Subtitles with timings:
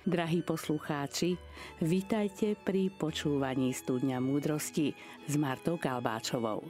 [0.00, 1.36] Drahí poslucháči,
[1.84, 4.96] vitajte pri počúvaní Studňa múdrosti
[5.28, 6.64] s Martou Kalbáčovou.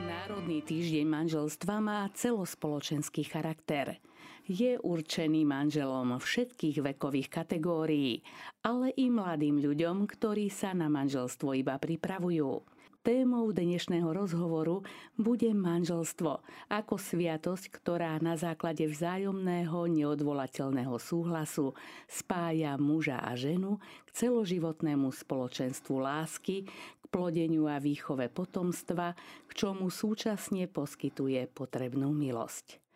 [0.00, 4.00] Národný týždeň manželstva má celospoločenský charakter–
[4.50, 8.18] je určený manželom všetkých vekových kategórií,
[8.66, 12.66] ale i mladým ľuďom, ktorí sa na manželstvo iba pripravujú.
[13.00, 14.84] Témou dnešného rozhovoru
[15.16, 21.72] bude manželstvo ako sviatosť, ktorá na základe vzájomného neodvolateľného súhlasu
[22.10, 26.68] spája muža a ženu k celoživotnému spoločenstvu lásky,
[27.00, 29.14] k plodeniu a výchove potomstva,
[29.46, 32.89] k čomu súčasne poskytuje potrebnú milosť.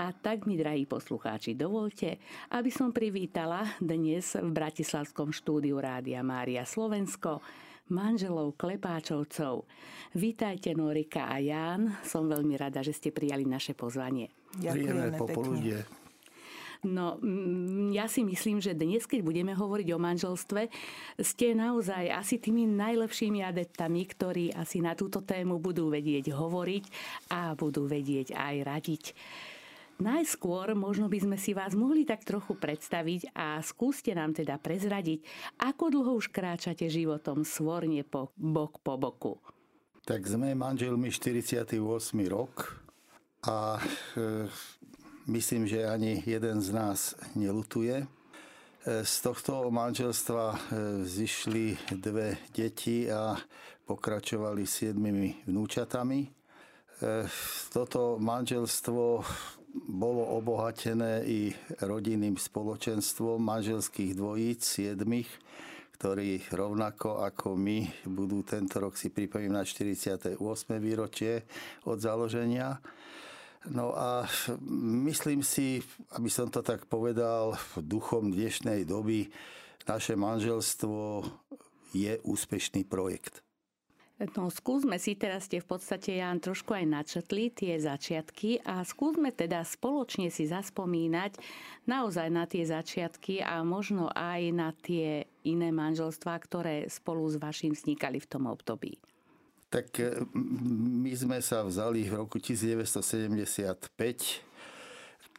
[0.00, 2.18] A tak mi, drahí poslucháči, dovolte,
[2.50, 7.38] aby som privítala dnes v Bratislavskom štúdiu Rádia Mária Slovensko
[7.92, 9.68] manželov Klepáčovcov.
[10.16, 12.00] Vítajte Norika a Ján.
[12.00, 14.32] Som veľmi rada, že ste prijali naše pozvanie.
[14.56, 15.84] Ďakujeme popoludne.
[16.84, 17.16] No,
[17.96, 20.68] ja si myslím, že dnes, keď budeme hovoriť o manželstve,
[21.16, 26.84] ste naozaj asi tými najlepšími adeptami, ktorí asi na túto tému budú vedieť hovoriť
[27.32, 29.04] a budú vedieť aj radiť.
[30.02, 35.22] Najskôr možno by sme si vás mohli tak trochu predstaviť a skúste nám teda prezradiť,
[35.62, 39.38] ako dlho už kráčate životom svorne po bok po boku.
[40.02, 41.78] Tak sme manželmi 48
[42.26, 42.82] rok
[43.46, 44.50] a e,
[45.30, 48.02] myslím, že ani jeden z nás nelutuje.
[48.02, 48.06] E,
[49.00, 50.56] z tohto manželstva e,
[51.08, 53.32] zišli dve deti a
[53.88, 56.20] pokračovali siedmimi vnúčatami.
[56.20, 56.28] E,
[57.72, 59.24] toto manželstvo
[59.74, 61.50] bolo obohatené i
[61.82, 65.26] rodinným spoločenstvom manželských dvojíc, siedmých,
[65.98, 70.38] ktorí rovnako ako my budú tento rok si pripomínať 48.
[70.78, 71.42] výročie
[71.90, 72.78] od založenia.
[73.70, 74.28] No a
[75.08, 75.82] myslím si,
[76.14, 79.32] aby som to tak povedal, duchom dnešnej doby
[79.88, 81.24] naše manželstvo
[81.94, 83.43] je úspešný projekt.
[84.14, 89.34] No skúsme si, teraz ste v podstate, Jan, trošku aj načetli tie začiatky a skúsme
[89.34, 91.34] teda spoločne si zaspomínať
[91.90, 97.74] naozaj na tie začiatky a možno aj na tie iné manželstvá, ktoré spolu s vašim
[97.74, 99.02] vznikali v tom období.
[99.66, 100.22] Tak e,
[101.02, 103.98] my sme sa vzali v roku 1975.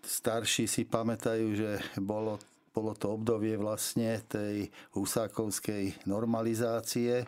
[0.04, 2.44] Starší si pamätajú, že bolo
[2.76, 4.68] bolo to obdobie vlastne tej
[5.00, 7.24] husákovskej normalizácie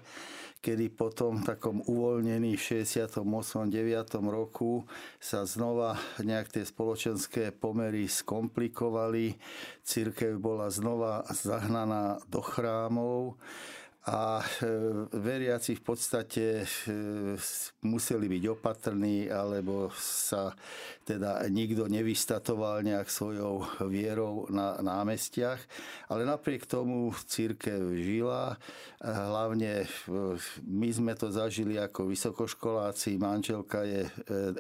[0.59, 3.23] kedy potom takom uvoľnení v 68.
[3.69, 4.18] 9.
[4.28, 4.84] roku
[5.22, 9.38] sa znova nejak tie spoločenské pomery skomplikovali.
[9.85, 13.40] Církev bola znova zahnaná do chrámov
[14.07, 14.45] a e,
[15.19, 16.66] veriaci v podstate e,
[17.84, 20.56] museli byť opatrní, alebo sa
[21.03, 25.59] teda nikto nevystatoval nejak svojou vierou na námestiach.
[26.07, 28.56] Ale napriek tomu církev žila.
[29.03, 29.88] Hlavne e,
[30.63, 33.19] my sme to zažili ako vysokoškoláci.
[33.19, 34.07] Manželka je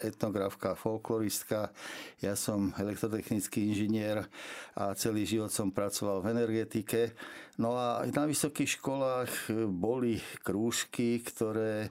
[0.03, 1.71] etnografka, folkloristka.
[2.19, 4.27] Ja som elektrotechnický inžinier
[4.75, 7.15] a celý život som pracoval v energetike.
[7.57, 11.89] No a na vysokých školách boli krúžky, ktoré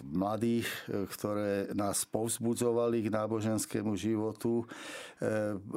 [0.00, 4.64] mladých, ktoré nás povzbudzovali k náboženskému životu.
[4.64, 4.66] E,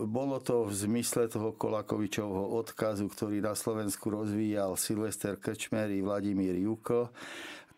[0.07, 6.55] bolo to v zmysle toho Kolakovičovho odkazu, ktorý na Slovensku rozvíjal Silvester Krčmer i Vladimír
[6.55, 7.11] Juko.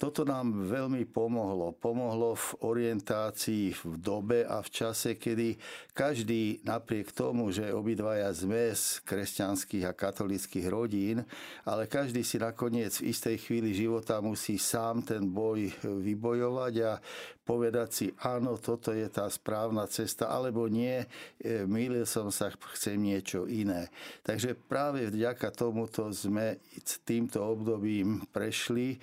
[0.01, 1.77] Toto nám veľmi pomohlo.
[1.77, 5.61] Pomohlo v orientácii v dobe a v čase, kedy
[5.93, 11.21] každý napriek tomu, že obidvaja sme z kresťanských a katolických rodín,
[11.69, 16.97] ale každý si nakoniec v istej chvíli života musí sám ten boj vybojovať a
[17.51, 21.03] povedať si, áno, toto je tá správna cesta, alebo nie,
[21.41, 23.91] e, mýlil som sa, chcem niečo iné.
[24.23, 26.63] Takže práve vďaka tomuto sme
[27.03, 28.97] týmto obdobím prešli e,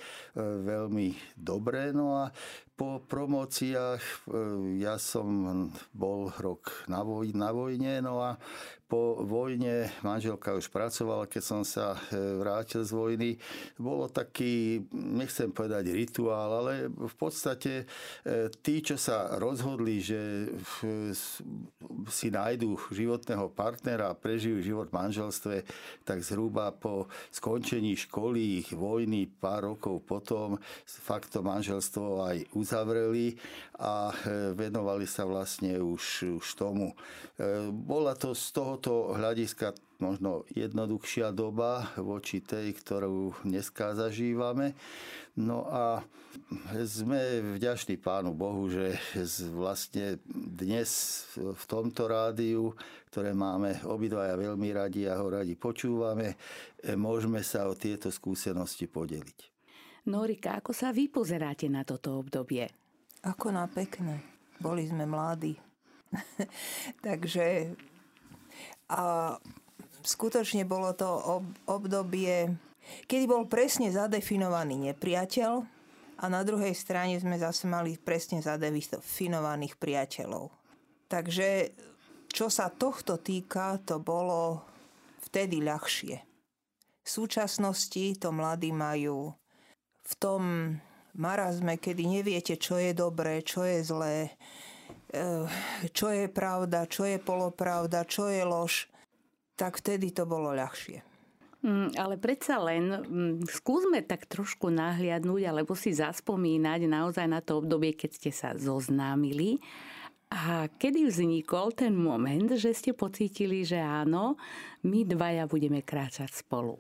[0.88, 1.93] veľmi dobre.
[1.93, 2.32] No a
[2.73, 4.40] po promóciách e,
[4.81, 7.05] ja som bol rok na,
[7.37, 8.40] na vojne, no a
[8.88, 13.31] po vojne manželka už pracovala, keď som sa e, vrátil z vojny.
[13.76, 17.85] Bolo taký, nechcem povedať rituál, ale v podstate
[18.25, 20.49] e, tí, čo sa rozhodli, že
[22.08, 25.56] si nájdu životného partnera a prežijú život v manželstve,
[26.08, 30.56] tak zhruba po skončení školy, vojny, pár rokov potom,
[30.88, 33.37] fakt to manželstvo aj uzavreli
[33.79, 34.11] a
[34.59, 36.99] venovali sa vlastne už, už tomu.
[37.71, 44.75] Bola to z tohoto hľadiska možno jednoduchšia doba voči tej, ktorú dneska zažívame.
[45.39, 46.03] No a
[46.87, 48.99] sme vďační Pánu Bohu, že
[49.55, 50.91] vlastne dnes
[51.35, 52.75] v tomto rádiu,
[53.11, 56.35] ktoré máme obidvaja veľmi radi a ho radi počúvame,
[56.99, 59.39] môžeme sa o tieto skúsenosti podeliť.
[60.11, 62.88] Norika, ako sa vy pozeráte na toto obdobie?
[63.26, 64.23] Ako na pekné.
[64.62, 65.59] Boli sme mladí.
[67.06, 67.75] Takže
[68.88, 69.37] a
[70.00, 71.06] skutočne bolo to
[71.69, 72.56] obdobie,
[73.05, 75.53] kedy bol presne zadefinovaný nepriateľ
[76.19, 80.49] a na druhej strane sme zase mali presne zadefinovaných priateľov.
[81.09, 81.76] Takže
[82.32, 84.65] čo sa tohto týka, to bolo
[85.29, 86.17] vtedy ľahšie.
[87.05, 89.32] V súčasnosti to mladí majú
[90.05, 90.43] v tom
[91.16, 94.37] marazme, kedy neviete, čo je dobré, čo je zlé,
[95.14, 95.46] eh,
[95.94, 98.90] čo je pravda, čo je polopravda, čo je lož
[99.58, 101.02] tak vtedy to bolo ľahšie.
[101.66, 107.58] Mm, ale predsa len mm, skúsme tak trošku nahliadnúť alebo si zaspomínať naozaj na to
[107.58, 109.58] obdobie, keď ste sa zoznámili
[110.31, 114.38] a kedy vznikol ten moment, že ste pocítili, že áno,
[114.87, 116.78] my dvaja budeme kráčať spolu.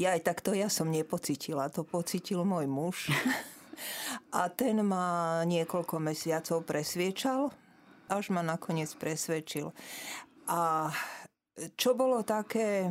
[0.00, 2.96] Ja aj takto ja som nepocítila, to pocítil môj muž.
[4.38, 7.54] A ten ma niekoľko mesiacov presviečal,
[8.10, 9.70] až ma nakoniec presvedčil.
[10.50, 10.90] A
[11.78, 12.90] čo bolo také,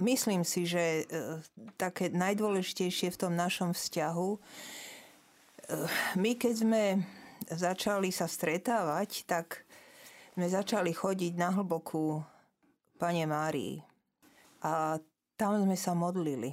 [0.00, 1.42] myslím si, že e,
[1.76, 4.38] také najdôležitejšie v tom našom vzťahu, e,
[6.16, 6.82] my keď sme
[7.48, 9.64] začali sa stretávať, tak
[10.36, 12.22] sme začali chodiť na hlbokú
[12.98, 13.82] Pane Márii.
[14.62, 14.98] A
[15.38, 16.50] tam sme sa modlili.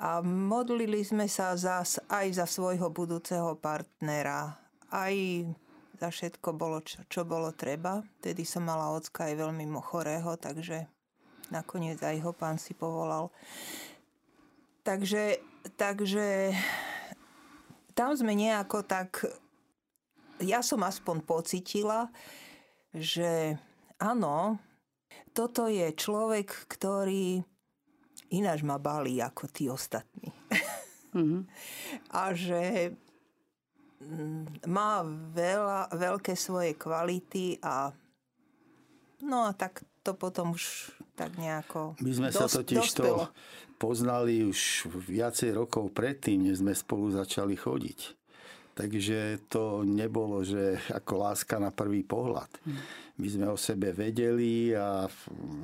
[0.00, 4.56] A modlili sme sa zas aj za svojho budúceho partnera,
[4.88, 5.46] aj
[6.00, 8.02] za všetko bolo, čo, čo bolo treba.
[8.18, 10.88] Tedy som mala ocka aj veľmi chorého, takže
[11.52, 13.30] nakoniec aj ho pán si povolal.
[14.82, 15.38] Takže,
[15.78, 16.50] takže
[17.94, 19.22] tam sme nejako tak,
[20.42, 22.10] ja som aspoň pocitila,
[22.90, 23.54] že
[24.02, 24.58] áno,
[25.30, 27.51] toto je človek, ktorý
[28.32, 30.32] ináč ma balí ako tí ostatní.
[31.12, 31.42] Mm-hmm.
[32.20, 32.92] A že
[34.02, 37.94] Mm, má veľa, veľké svoje kvality a
[39.22, 43.30] no a tak to potom už tak nejako My sme dos, sa totiž dospelo.
[43.30, 43.30] to
[43.78, 47.98] poznali už viacej rokov predtým, než sme spolu začali chodiť.
[48.82, 52.50] Takže to nebolo, že ako láska na prvý pohľad.
[53.14, 55.06] My sme o sebe vedeli a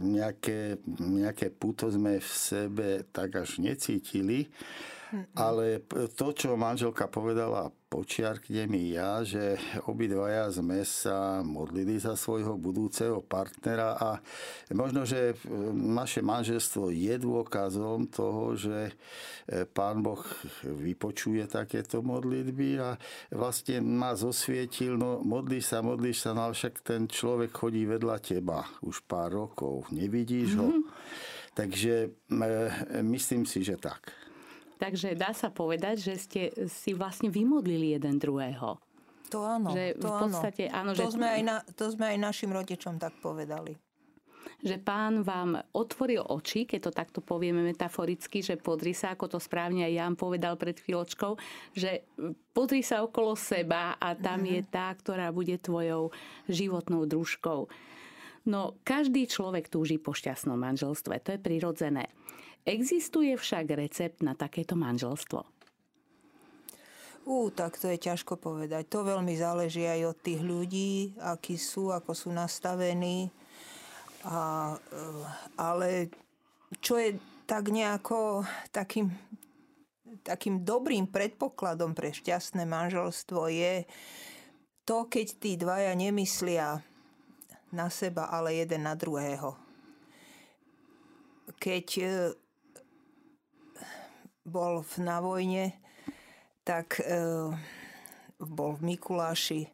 [0.06, 4.46] nejaké, nejaké puto sme v sebe tak až necítili.
[5.34, 5.82] Ale
[6.14, 9.56] to, čo manželka povedala, počiarknem i ja, že
[9.88, 14.20] obidvaja sme sa modlili za svojho budúceho partnera a
[14.76, 15.32] možno, že
[15.72, 18.92] naše manželstvo je dôkazom toho, že
[19.48, 20.20] e, Pán Boh
[20.62, 23.00] vypočuje takéto modlitby a
[23.32, 28.68] vlastne ma zosvietil, no modlíš sa, modlíš sa, no však ten človek chodí vedľa teba
[28.84, 30.68] už pár rokov, nevidíš ho.
[30.68, 30.84] Mm-hmm.
[31.56, 32.50] Takže e,
[33.02, 34.27] myslím si, že tak.
[34.78, 38.78] Takže dá sa povedať, že ste si vlastne vymodlili jeden druhého.
[39.28, 39.74] To áno.
[39.74, 40.94] Že to v podstate, áno.
[40.94, 41.14] áno to, že...
[41.18, 43.76] sme aj na, to sme aj našim rodičom tak povedali.
[44.58, 49.38] Že pán vám otvoril oči, keď to takto povieme metaforicky, že podri sa, ako to
[49.38, 51.38] správne aj Jan povedal pred chvíľočkou,
[51.78, 52.02] že
[52.50, 54.54] podri sa okolo seba a tam mm-hmm.
[54.58, 56.10] je tá, ktorá bude tvojou
[56.50, 57.70] životnou družkou.
[58.48, 62.08] No, každý človek túži po šťastnom manželstve, to je prirodzené.
[62.68, 65.40] Existuje však recept na takéto manželstvo?
[67.24, 68.92] Ú, tak to je ťažko povedať.
[68.92, 73.32] To veľmi záleží aj od tých ľudí, akí sú, ako sú nastavení.
[74.28, 75.24] A, eh,
[75.56, 76.12] ale
[76.84, 77.16] čo je
[77.48, 79.16] tak nejako takým,
[80.20, 83.88] takým dobrým predpokladom pre šťastné manželstvo je
[84.84, 86.84] to, keď tí dvaja nemyslia
[87.72, 89.56] na seba, ale jeden na druhého.
[91.56, 92.12] Keď eh,
[94.48, 95.76] bol na vojne,
[96.64, 97.52] tak e,
[98.40, 99.68] bol v Mikuláši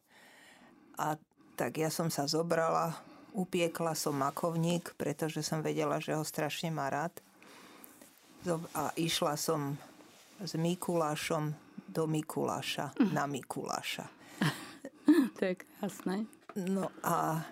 [0.99, 1.19] a
[1.55, 2.95] tak ja som sa zobrala,
[3.35, 7.15] upiekla som makovník, pretože som vedela, že ho strašne má rád.
[8.75, 9.79] A išla som
[10.43, 11.55] s Mikulášom
[11.87, 13.11] do Mikuláša, mm.
[13.15, 14.07] na Mikuláša.
[15.39, 16.27] to je krásne.
[16.55, 17.43] No a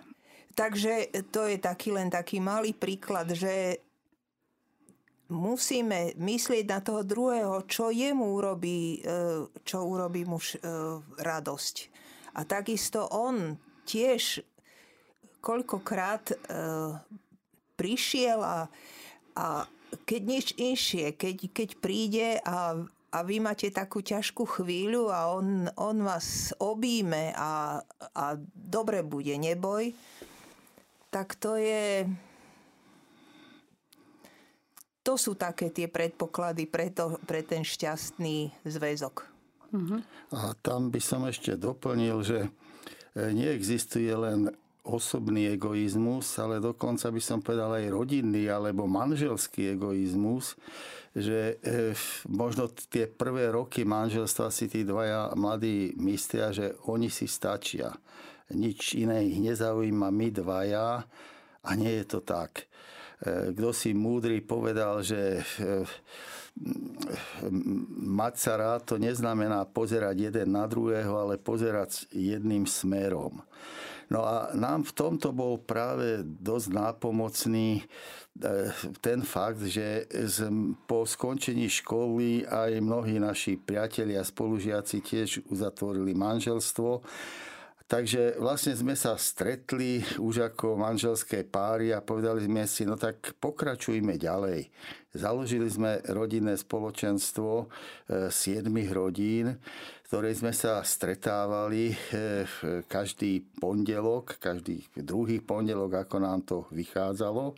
[0.55, 3.83] takže to je taký len taký malý príklad, že
[5.33, 10.57] musíme myslieť na toho druhého, čo jemu urobí, e, čo urobí mu e,
[11.17, 11.75] radosť.
[12.37, 14.45] A takisto on tiež
[15.43, 16.35] koľkokrát e,
[17.75, 18.69] prišiel a,
[19.35, 19.47] a
[20.07, 22.79] keď nič inšie, keď, keď príde a,
[23.13, 27.81] a vy máte takú ťažkú chvíľu a on, on vás obíme a,
[28.17, 29.93] a dobre bude, neboj,
[31.13, 32.09] tak to je
[35.03, 39.15] to sú také tie predpoklady pre, to, pre ten šťastný zväzok.
[39.75, 39.99] Uh-huh.
[40.31, 42.49] A tam by som ešte doplnil, že e,
[43.35, 44.47] neexistuje len
[44.83, 50.59] osobný egoizmus, ale dokonca by som povedal aj rodinný alebo manželský egoizmus,
[51.15, 51.95] že e,
[52.27, 57.95] možno tie prvé roky manželstva si tí dvaja mladí myslia, že oni si stačia.
[58.51, 61.07] Nič iné ich nezaujíma, my dvaja
[61.63, 62.67] a nie je to tak.
[63.21, 65.41] E, kto si múdry povedal, že e,
[67.97, 73.41] mať sa rád to neznamená pozerať jeden na druhého, ale pozerať jedným smerom.
[74.11, 77.83] No a nám v tomto bol práve dosť nápomocný e,
[79.01, 80.05] ten fakt, že
[80.85, 87.01] po skončení školy aj mnohí naši priatelia a spolužiaci tiež uzatvorili manželstvo
[87.93, 93.37] Takže vlastne sme sa stretli už ako manželské páry a povedali sme si, no tak
[93.37, 94.65] pokračujme ďalej.
[95.13, 97.65] Založili sme rodinné spoločenstvo e,
[98.33, 99.61] siedmých rodín,
[100.09, 101.95] ktoré sme sa stretávali e,
[102.89, 107.53] každý pondelok, každý druhý pondelok, ako nám to vychádzalo.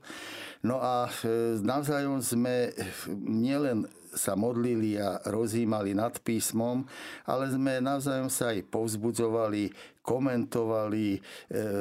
[0.68, 2.76] No a e, navzájom sme
[3.24, 6.88] nielen sa modlili a rozímali nad písmom,
[7.28, 9.76] ale sme navzájom sa aj povzbudzovali,
[10.06, 11.20] komentovali, e,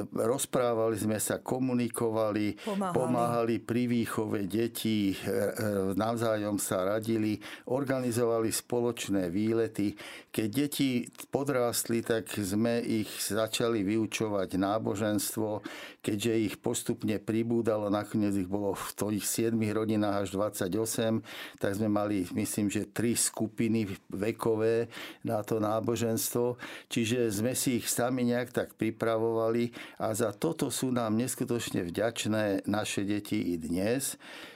[0.08, 7.36] rozprávali sme sa, komunikovali, pomáhali, pomáhali pri výchove detí, e, e, navzájom sa radili,
[7.68, 9.92] organizovali spoločné výlety.
[10.32, 15.60] Keď deti podrástli, tak sme ich začali vyučovať náboženstvo,
[16.00, 21.20] keďže ich postupne pribúdalo, nakoniec ich bolo v tých 7 rodinách až 28,
[21.60, 24.88] tak sme mali, myslím, že tri skupiny vekové
[25.26, 26.56] na to náboženstvo.
[26.88, 31.82] Čiže sme si ich sami sami nejak tak pripravovali a za toto sú nám neskutočne
[31.82, 34.14] vďačné naše deti i dnes,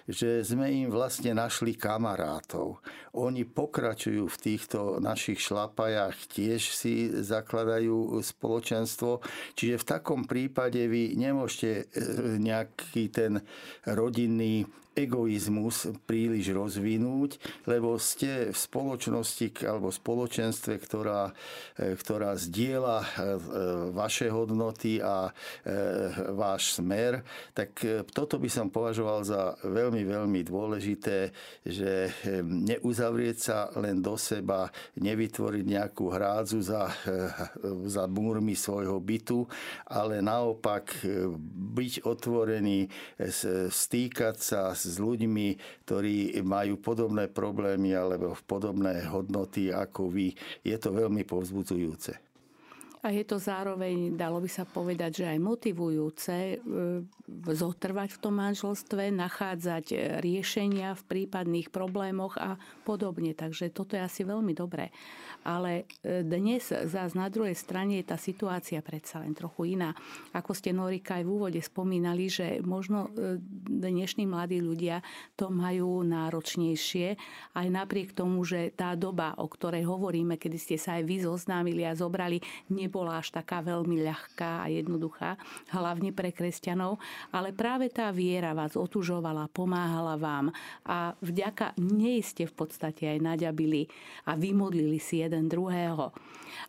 [0.08, 2.80] že sme im vlastne našli kamarátov.
[3.12, 9.20] Oni pokračujú v týchto našich šlapajách, tiež si zakladajú spoločenstvo,
[9.52, 11.84] čiže v takom prípade vy nemôžete e,
[12.40, 13.44] nejaký ten
[13.84, 14.64] rodinný
[14.98, 17.38] egoizmus príliš rozvinúť,
[17.70, 21.30] lebo ste v spoločnosti alebo spoločenstve, ktorá,
[21.78, 23.08] e, ktorá zdieľa e,
[23.94, 25.30] vaše hodnoty a
[26.34, 27.22] váš smer,
[27.54, 27.78] tak
[28.10, 31.32] toto by som považoval za veľmi, veľmi dôležité,
[31.64, 32.12] že
[32.44, 36.90] neuzavrieť sa len do seba, nevytvoriť nejakú hrádzu za,
[37.94, 39.46] za múrmi svojho bytu,
[39.88, 41.06] ale naopak
[41.74, 42.90] byť otvorený,
[43.70, 45.48] stýkať sa s ľuďmi,
[45.88, 50.34] ktorí majú podobné problémy alebo podobné hodnoty ako vy.
[50.62, 52.27] Je to veľmi povzbudzujúce.
[53.08, 56.56] A je to zároveň, dalo by sa povedať, že aj motivujúce e,
[57.48, 63.32] zotrvať v tom manželstve, nachádzať e, riešenia v prípadných problémoch a podobne.
[63.32, 64.92] Takže toto je asi veľmi dobré.
[65.40, 69.96] Ale e, dnes zás na druhej strane je tá situácia predsa len trochu iná.
[70.36, 73.08] Ako ste Norika aj v úvode spomínali, že možno
[73.72, 75.00] dnešní mladí ľudia
[75.32, 77.16] to majú náročnejšie,
[77.56, 81.88] aj napriek tomu, že tá doba, o ktorej hovoríme, kedy ste sa aj vy zoznámili
[81.88, 85.38] a zobrali, nie nebola až taká veľmi ľahká a jednoduchá,
[85.70, 86.98] hlavne pre kresťanov,
[87.30, 90.50] ale práve tá viera vás otužovala, pomáhala vám
[90.82, 93.86] a vďaka nej ste v podstate aj naďabili
[94.26, 96.10] a vymodlili si jeden druhého.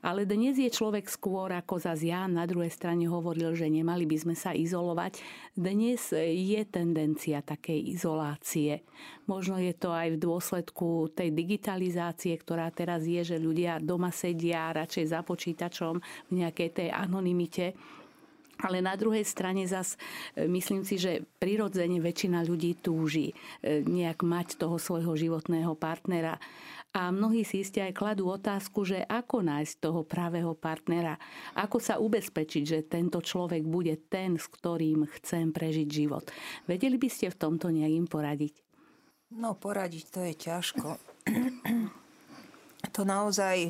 [0.06, 4.18] Ale dnes je človek skôr, ako za Jan na druhej strane hovoril, že nemali by
[4.22, 5.18] sme sa izolovať.
[5.58, 8.86] Dnes je tendencia takej izolácie.
[9.26, 14.70] Možno je to aj v dôsledku tej digitalizácie, ktorá teraz je, že ľudia doma sedia
[14.74, 17.74] radšej za počítačom v nejakej tej anonimite.
[18.60, 19.96] Ale na druhej strane zas
[20.36, 23.34] e, myslím si, že prirodzene väčšina ľudí túži e,
[23.88, 26.36] nejak mať toho svojho životného partnera.
[26.90, 31.22] A mnohí si iste aj kladú otázku, že ako nájsť toho pravého partnera,
[31.54, 36.26] ako sa ubezpečiť, že tento človek bude ten, s ktorým chcem prežiť život.
[36.66, 38.54] Vedeli by ste v tomto nejak im poradiť?
[39.38, 40.88] No poradiť to je ťažko.
[42.96, 43.70] to naozaj,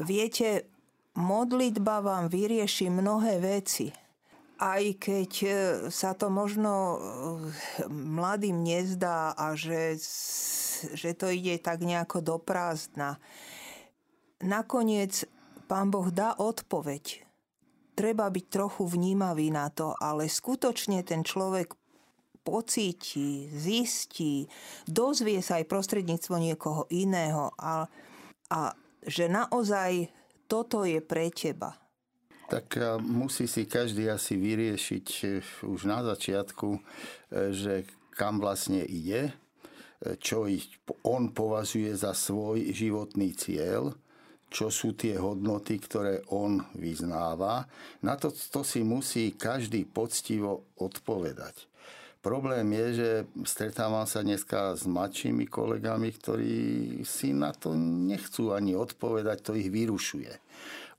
[0.00, 0.73] viete,
[1.14, 3.90] modlitba vám vyrieši mnohé veci,
[4.58, 5.50] aj keď e,
[5.90, 6.96] sa to možno e,
[7.90, 9.98] mladým nezdá a že,
[10.94, 13.18] že to ide tak nejako do prázdna,
[14.42, 15.26] nakoniec
[15.66, 17.26] pán Boh dá odpoveď.
[17.94, 21.78] Treba byť trochu vnímavý na to, ale skutočne ten človek
[22.44, 24.50] pocíti, zistí,
[24.84, 27.88] dozvie sa aj prostredníctvo niekoho iného a,
[28.52, 28.60] a
[29.06, 30.12] že naozaj
[30.48, 31.74] toto je pre teba
[32.44, 39.34] tak musí si každý asi vyriešiť eh, už na začiatku, eh, že kam vlastne ide,
[40.22, 40.46] čo
[41.02, 43.90] on považuje za svoj životný cieľ,
[44.54, 47.66] čo sú tie hodnoty, ktoré on vyznáva.
[48.06, 51.66] Na to, to si musí každý poctivo odpovedať.
[52.24, 53.10] Problém je, že
[53.44, 56.56] stretávam sa dneska s mladšími kolegami, ktorí
[57.04, 60.32] si na to nechcú ani odpovedať, to ich vyrušuje.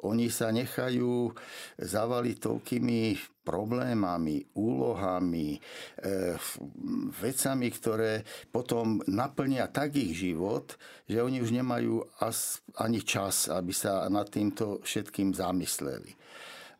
[0.05, 1.33] Oni sa nechajú
[1.81, 2.99] zavaliť toľkými
[3.41, 5.59] problémami, úlohami, e,
[7.17, 8.21] vecami, ktoré
[8.53, 10.77] potom naplnia tak ich život,
[11.09, 12.05] že oni už nemajú
[12.77, 16.13] ani čas, aby sa nad týmto všetkým zamysleli.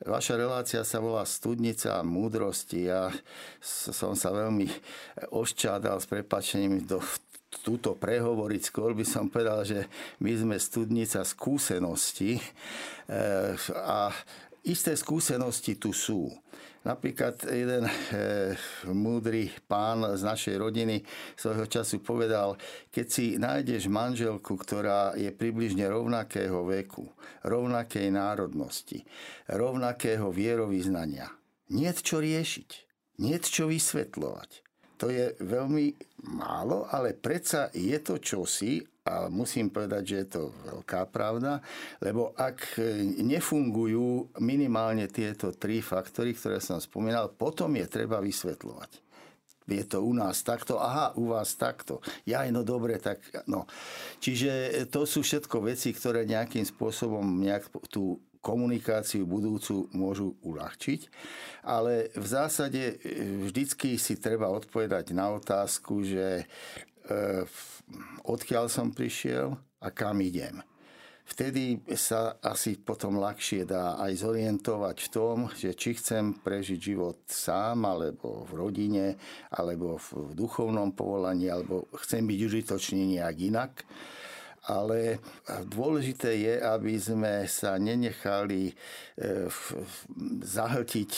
[0.03, 2.91] Vaša relácia sa volá Studnica múdrosti.
[2.91, 3.15] Ja
[3.63, 4.67] som sa veľmi
[5.31, 6.99] oščádal s prepačením do
[7.63, 8.61] túto prehovoriť.
[8.67, 9.87] Skôr by som povedal, že
[10.19, 12.35] my sme studnica skúsenosti
[13.07, 14.11] eh, a
[14.67, 16.27] isté skúsenosti tu sú.
[16.85, 17.91] Napríklad jeden e,
[18.93, 21.01] múdry pán z našej rodiny
[21.33, 22.61] svojho času povedal,
[22.93, 27.09] keď si nájdeš manželku, ktorá je približne rovnakého veku,
[27.41, 29.01] rovnakej národnosti,
[29.49, 31.33] rovnakého vierovýznania,
[31.73, 32.69] nie čo riešiť,
[33.17, 34.49] nie čo vysvetľovať.
[35.01, 35.89] To je veľmi
[36.37, 41.61] málo, ale predsa je to čosi, a musím povedať, že je to veľká pravda,
[42.01, 42.81] lebo ak
[43.21, 49.05] nefungujú minimálne tieto tri faktory, ktoré som spomínal, potom je treba vysvetľovať
[49.65, 51.97] je to u nás takto, aha, u vás takto.
[52.29, 53.17] Ja, no dobre, tak
[53.49, 53.65] no.
[54.21, 61.09] Čiže to sú všetko veci, ktoré nejakým spôsobom nejak tú komunikáciu budúcu môžu uľahčiť.
[61.65, 62.95] Ale v zásade e,
[63.49, 66.45] vždycky si treba odpovedať na otázku, že
[67.09, 67.49] e,
[68.25, 70.61] odkiaľ som prišiel a kam idem.
[71.25, 77.17] Vtedy sa asi potom ľahšie dá aj zorientovať v tom, že či chcem prežiť život
[77.25, 79.17] sám, alebo v rodine,
[79.49, 83.73] alebo v duchovnom povolaní, alebo chcem byť užitočný nejak inak
[84.65, 85.21] ale
[85.69, 88.73] dôležité je, aby sme sa nenechali e,
[90.41, 91.11] zahltiť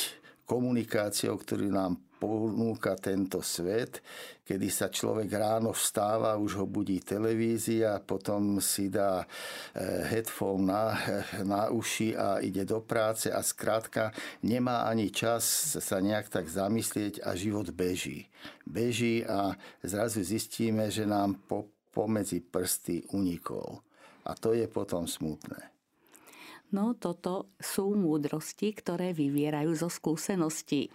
[0.44, 4.02] komunikáciou, ktorú nám ponúka tento svet,
[4.42, 9.26] kedy sa človek ráno vstáva, už ho budí televízia, potom si dá e,
[10.10, 10.98] headphone na,
[11.46, 14.10] na uši a ide do práce a skrátka
[14.42, 15.46] nemá ani čas
[15.78, 18.28] sa nejak tak zamyslieť a život beží.
[18.66, 19.54] Beží a
[19.86, 23.82] zrazu zistíme, že nám po pomedzi prsty unikol.
[24.30, 25.74] A to je potom smutné.
[26.68, 30.92] No toto sú múdrosti, ktoré vyvierajú zo skúseností.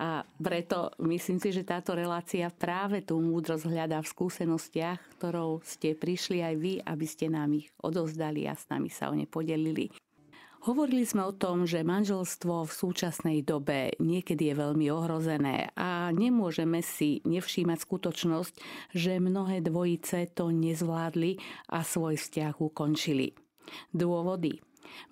[0.00, 5.92] A preto myslím si, že táto relácia práve tú múdrosť hľadá v skúsenostiach, ktorou ste
[5.92, 9.92] prišli aj vy, aby ste nám ich odovzdali a s nami sa o ne podelili.
[10.62, 16.78] Hovorili sme o tom, že manželstvo v súčasnej dobe niekedy je veľmi ohrozené a nemôžeme
[16.86, 18.54] si nevšímať skutočnosť,
[18.94, 23.34] že mnohé dvojice to nezvládli a svoj vzťah ukončili.
[23.90, 24.62] Dôvody.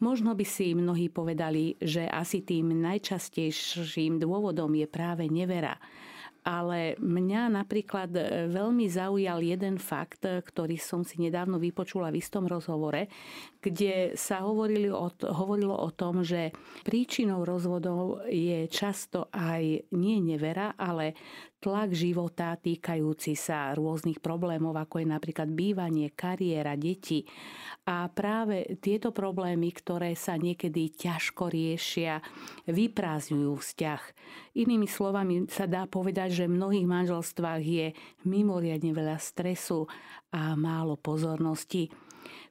[0.01, 5.77] Možno by si mnohí povedali, že asi tým najčastejším dôvodom je práve nevera.
[6.41, 12.17] Ale mňa napríklad e, veľmi zaujal jeden fakt, e, ktorý som si nedávno vypočula v
[12.17, 13.13] istom rozhovore,
[13.61, 16.49] kde sa o, hovorilo o tom, že
[16.81, 21.13] príčinou rozvodov je často aj nie nevera, ale
[21.61, 27.29] tlak života týkajúci sa rôznych problémov, ako je napríklad bývanie, kariéra, deti.
[27.85, 32.25] A práve tieto problémy, ktoré sa niekedy ťažko riešia,
[32.65, 34.03] vyprázdňujú vzťah.
[34.57, 37.87] Inými slovami sa dá povedať, že v mnohých manželstvách je
[38.25, 39.85] mimoriadne veľa stresu
[40.33, 41.93] a málo pozornosti.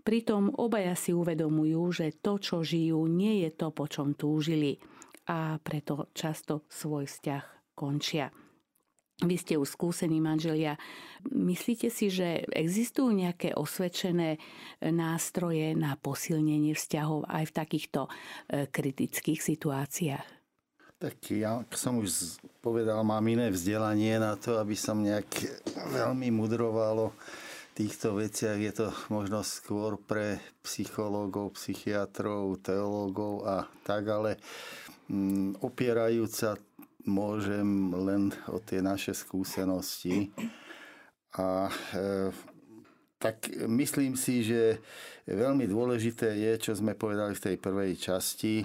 [0.06, 4.80] Pritom obaja si uvedomujú, že to, čo žijú, nie je to, po čom túžili
[5.30, 8.49] a preto často svoj vzťah končia.
[9.20, 10.80] Vy ste už skúsení manželia.
[11.28, 14.40] Myslíte si, že existujú nejaké osvedčené
[14.80, 18.10] nástroje na posilnenie vzťahov aj v takýchto e,
[18.72, 20.28] kritických situáciách?
[21.00, 25.28] Tak ja som už povedal, mám iné vzdelanie na to, aby som nejak
[25.96, 27.16] veľmi mudrovalo
[27.76, 28.60] týchto veciach.
[28.60, 34.36] Je to možno skôr pre psychológov, psychiatrov, teológov a tak, ale
[35.08, 36.60] mm, opierajúca
[37.10, 40.30] môžem len o tie naše skúsenosti.
[41.34, 42.30] A e,
[43.18, 44.80] tak myslím si, že
[45.26, 48.64] veľmi dôležité je, čo sme povedali v tej prvej časti,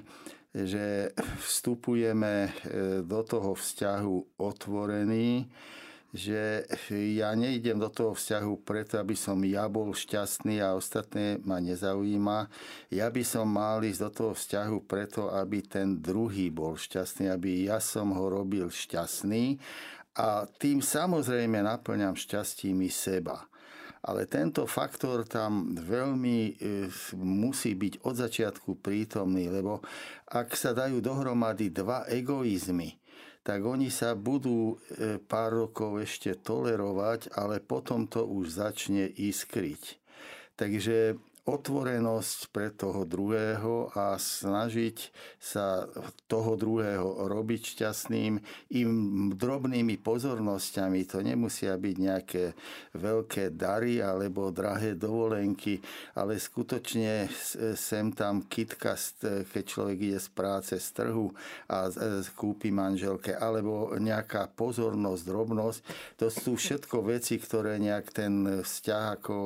[0.54, 1.10] že
[1.42, 2.50] vstupujeme e,
[3.02, 5.50] do toho vzťahu otvorený,
[6.14, 6.62] že
[7.18, 12.46] ja nejdem do toho vzťahu preto, aby som ja bol šťastný a ostatné ma nezaujíma.
[12.94, 17.66] Ja by som mal ísť do toho vzťahu preto, aby ten druhý bol šťastný, aby
[17.66, 19.58] ja som ho robil šťastný
[20.14, 23.50] a tým samozrejme naplňam šťastím i seba.
[24.04, 26.52] Ale tento faktor tam veľmi e,
[27.18, 29.80] musí byť od začiatku prítomný, lebo
[30.28, 33.00] ak sa dajú dohromady dva egoizmy,
[33.44, 40.00] tak oni sa budú e, pár rokov ešte tolerovať, ale potom to už začne iskryť.
[40.56, 45.84] Takže otvorenosť pre toho druhého a snažiť sa
[46.24, 48.40] toho druhého robiť šťastným
[48.80, 48.90] im
[49.36, 51.04] drobnými pozornosťami.
[51.12, 52.44] To nemusia byť nejaké
[52.96, 55.84] veľké dary alebo drahé dovolenky,
[56.16, 57.28] ale skutočne
[57.76, 61.28] sem tam kitka, keď človek ide z práce, z trhu
[61.68, 61.92] a
[62.32, 65.80] kúpi manželke, alebo nejaká pozornosť, drobnosť.
[66.24, 69.36] To sú všetko veci, ktoré nejak ten vzťah ako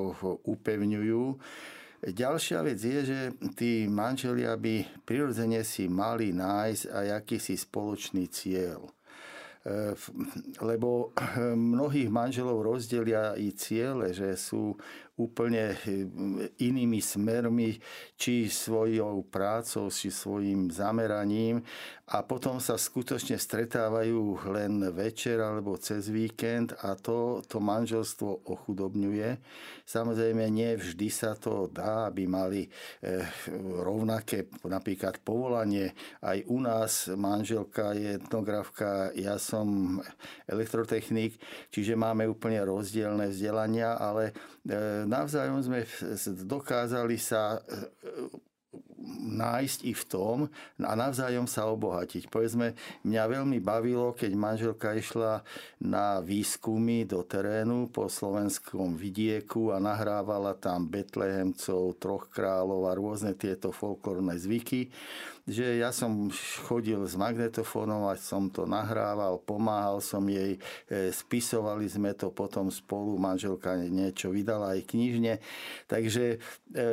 [0.47, 1.25] upevňujú.
[1.99, 3.21] Ďalšia vec je, že
[3.59, 8.87] tí manželia by prirodzene si mali nájsť aj akýsi spoločný cieľ.
[8.87, 8.93] E,
[10.63, 11.11] lebo
[11.75, 14.79] mnohých manželov rozdelia i ciele, že sú
[15.19, 16.07] úplne eh,
[16.63, 17.75] inými smermi,
[18.15, 21.61] či svojou prácou, či svojim zameraním
[22.09, 29.37] a potom sa skutočne stretávajú len večer alebo cez víkend a to, to manželstvo ochudobňuje.
[29.85, 33.29] Samozrejme, nie vždy sa to dá, aby mali eh,
[33.85, 35.92] rovnaké napríklad povolanie.
[36.25, 40.01] Aj u nás manželka je etnografka, ja som
[40.49, 41.37] elektrotechnik,
[41.68, 44.33] čiže máme úplne rozdielne vzdelania, ale
[44.64, 45.85] eh, navzájom sme
[46.49, 48.48] dokázali sa e,
[49.18, 50.38] nájsť i v tom
[50.79, 52.29] a navzájom sa obohatiť.
[52.29, 55.42] Povedzme, mňa veľmi bavilo, keď manželka išla
[55.81, 63.33] na výskumy do terénu po slovenskom vidieku a nahrávala tam Betlehemcov, Troch kráľov a rôzne
[63.35, 64.90] tieto folklórne zvyky
[65.49, 66.29] že ja som
[66.68, 70.61] chodil s magnetofónom a som to nahrával, pomáhal som jej,
[70.92, 75.40] e, spisovali sme to potom spolu, manželka niečo vydala aj knižne.
[75.88, 76.85] Takže e,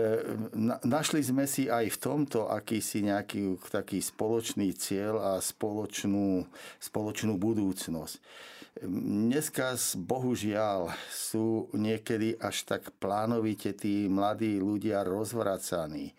[0.87, 6.45] našli sme si aj v tomto akýsi nejaký taký spoločný cieľ a spoločnú,
[6.77, 8.21] spoločnú budúcnosť.
[8.85, 16.11] Dneska bohužiaľ sú niekedy až tak plánovite tí mladí ľudia rozvracaní.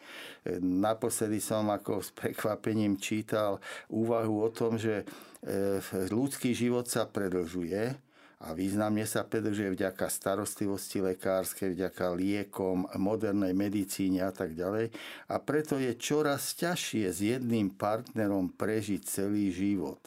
[0.59, 3.61] Naposledy som ako s prekvapením čítal
[3.92, 8.05] úvahu o tom, že e, ľudský život sa predlžuje,
[8.46, 14.94] a významne sa predržuje vďaka starostlivosti lekárskej, vďaka liekom, modernej medicíne a tak ďalej.
[15.26, 19.98] A preto je čoraz ťažšie s jedným partnerom prežiť celý život.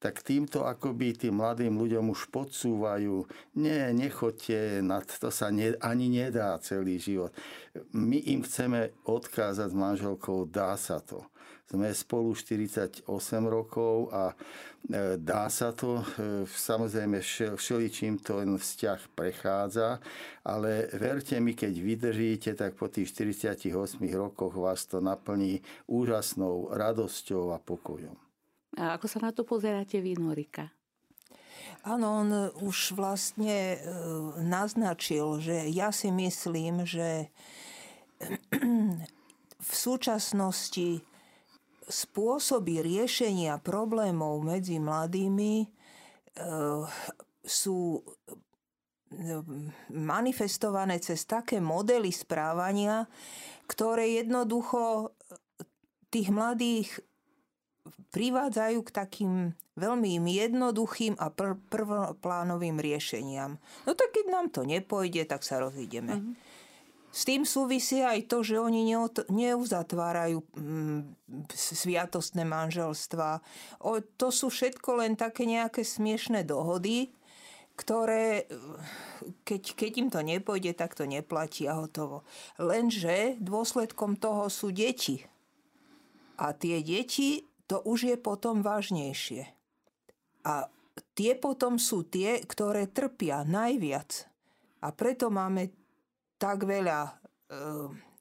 [0.00, 3.28] Tak týmto akoby tým mladým ľuďom už podsúvajú,
[3.60, 7.36] nie, nechoďte, na to sa ne, ani nedá celý život.
[7.92, 11.28] My im chceme odkázať s manželkou, dá sa to.
[11.72, 13.08] Sme spolu 48
[13.48, 16.04] rokov a e, dá sa to.
[16.04, 17.24] E, samozrejme,
[17.56, 19.96] všeličím ten vzťah prechádza,
[20.44, 23.72] ale verte mi, keď vydržíte, tak po tých 48
[24.12, 28.20] rokoch vás to naplní úžasnou radosťou a pokojom.
[28.76, 30.68] A ako sa na to pozeráte vy, Norika?
[31.88, 32.28] Áno, on
[32.62, 33.78] už vlastne e,
[34.44, 37.32] naznačil, že ja si myslím, že
[39.62, 41.02] v súčasnosti
[41.88, 45.68] spôsoby riešenia problémov medzi mladými e,
[47.42, 48.02] sú e,
[49.90, 53.10] manifestované cez také modely správania,
[53.66, 55.14] ktoré jednoducho
[56.12, 56.88] tých mladých
[58.12, 59.32] privádzajú k takým
[59.74, 63.56] veľmi jednoduchým a pr- prvoplánovým riešeniam.
[63.88, 66.20] No tak keď nám to nepojde, tak sa rozídeme.
[66.20, 66.51] Mm-hmm.
[67.12, 68.88] S tým súvisí aj to, že oni
[69.28, 71.00] neuzatvárajú mm,
[71.52, 73.44] sviatostné manželstva.
[74.16, 77.12] to sú všetko len také nejaké smiešné dohody,
[77.76, 78.48] ktoré,
[79.44, 82.24] keď, keď im to nepôjde, tak to neplatí a hotovo.
[82.56, 85.20] Lenže dôsledkom toho sú deti.
[86.40, 89.52] A tie deti, to už je potom vážnejšie.
[90.48, 90.68] A
[91.12, 94.28] tie potom sú tie, ktoré trpia najviac.
[94.82, 95.81] A preto máme
[96.42, 97.12] tak veľa e,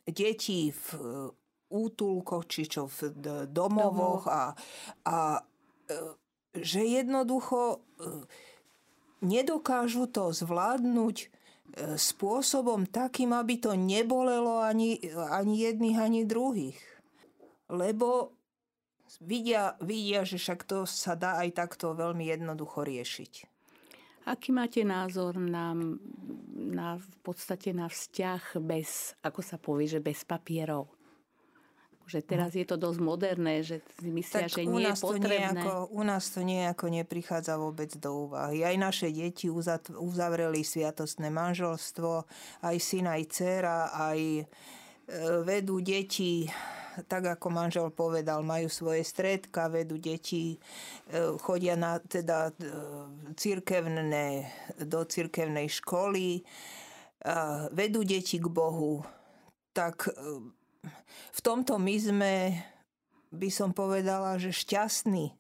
[0.05, 0.87] detí v
[1.71, 3.09] útulkoch, či čo v
[3.49, 4.53] domovoch a,
[5.07, 5.39] a
[6.51, 7.79] že jednoducho
[9.23, 11.31] nedokážu to zvládnuť
[11.95, 14.99] spôsobom takým, aby to nebolelo ani,
[15.31, 16.79] ani jedných, ani druhých.
[17.71, 18.35] Lebo
[19.23, 23.50] vidia, vidia, že však to sa dá aj takto veľmi jednoducho riešiť.
[24.25, 25.73] Aký máte názor na,
[26.53, 30.85] na v podstate na vzťah bez, ako sa povie, že bez papierov?
[32.05, 35.63] Že teraz je to dosť moderné, že si myslia, tak že nie je potrebné.
[35.63, 38.67] Nejako, u nás to nejako neprichádza vôbec do úvahy.
[38.67, 39.47] Aj naše deti
[39.95, 42.27] uzavreli sviatostné manželstvo,
[42.67, 44.43] aj syn, aj dcera, aj e,
[45.45, 46.51] vedú deti
[47.07, 50.59] tak ako manžel povedal, majú svoje stredka, vedú deti, e,
[51.39, 52.53] chodia na teda e,
[53.35, 54.49] cirkevné,
[54.83, 56.43] do cirkevnej školy,
[57.77, 59.05] vedú deti k Bohu.
[59.71, 60.11] Tak e,
[61.11, 62.33] v tomto my sme
[63.31, 65.31] by som povedala, že šťastní,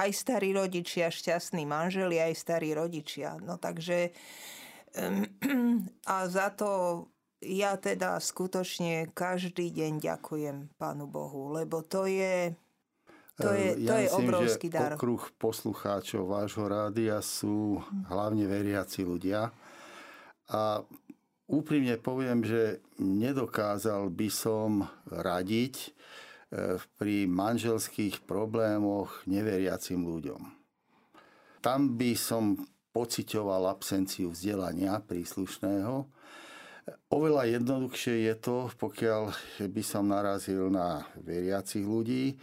[0.00, 3.36] aj starí rodičia, šťastní manželi, aj starí rodičia.
[3.42, 4.16] No takže
[6.14, 7.04] a za to
[7.42, 12.54] ja teda skutočne každý deň ďakujem Pánu Bohu, lebo to je,
[13.38, 14.92] to je, ja to je myslím, obrovský že dar.
[14.98, 17.78] okruh poslucháčov vášho rádia sú
[18.10, 19.54] hlavne veriaci ľudia.
[20.50, 20.82] A
[21.46, 25.88] úprimne poviem, že nedokázal by som radiť e,
[26.98, 30.42] pri manželských problémoch neveriacim ľuďom.
[31.62, 32.58] Tam by som
[32.90, 36.08] pocitoval absenciu vzdelania príslušného,
[37.08, 39.32] Oveľa jednoduchšie je to, pokiaľ
[39.68, 42.36] by som narazil na veriacich ľudí,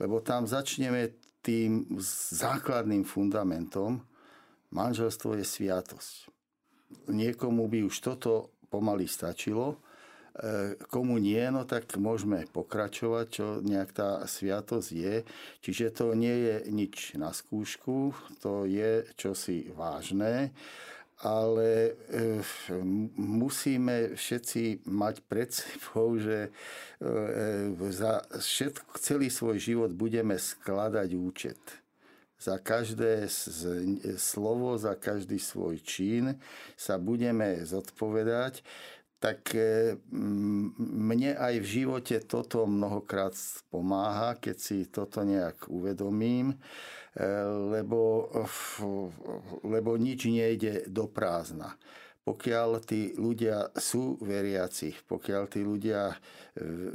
[0.00, 1.88] lebo tam začneme tým
[2.36, 4.00] základným fundamentom.
[4.70, 6.30] Manželstvo je sviatosť.
[7.10, 13.90] Niekomu by už toto pomaly stačilo, e, komu nie, no tak môžeme pokračovať, čo nejak
[13.90, 15.16] tá sviatosť je.
[15.64, 20.54] Čiže to nie je nič na skúšku, to je čosi vážne
[21.20, 22.40] ale eh,
[23.16, 31.60] musíme všetci mať pred sebou, že eh, za všetko, celý svoj život budeme skladať účet.
[32.40, 33.28] Za každé
[34.16, 36.40] slovo, za každý svoj čin
[36.72, 38.64] sa budeme zodpovedať
[39.20, 40.00] tak eh,
[40.80, 43.36] mne aj v živote toto mnohokrát
[43.68, 46.56] pomáha, keď si toto nejak uvedomím
[47.74, 48.30] lebo,
[49.66, 51.74] lebo nič nejde do prázdna.
[52.20, 56.16] Pokiaľ tí ľudia sú veriaci, pokiaľ tí ľudia e,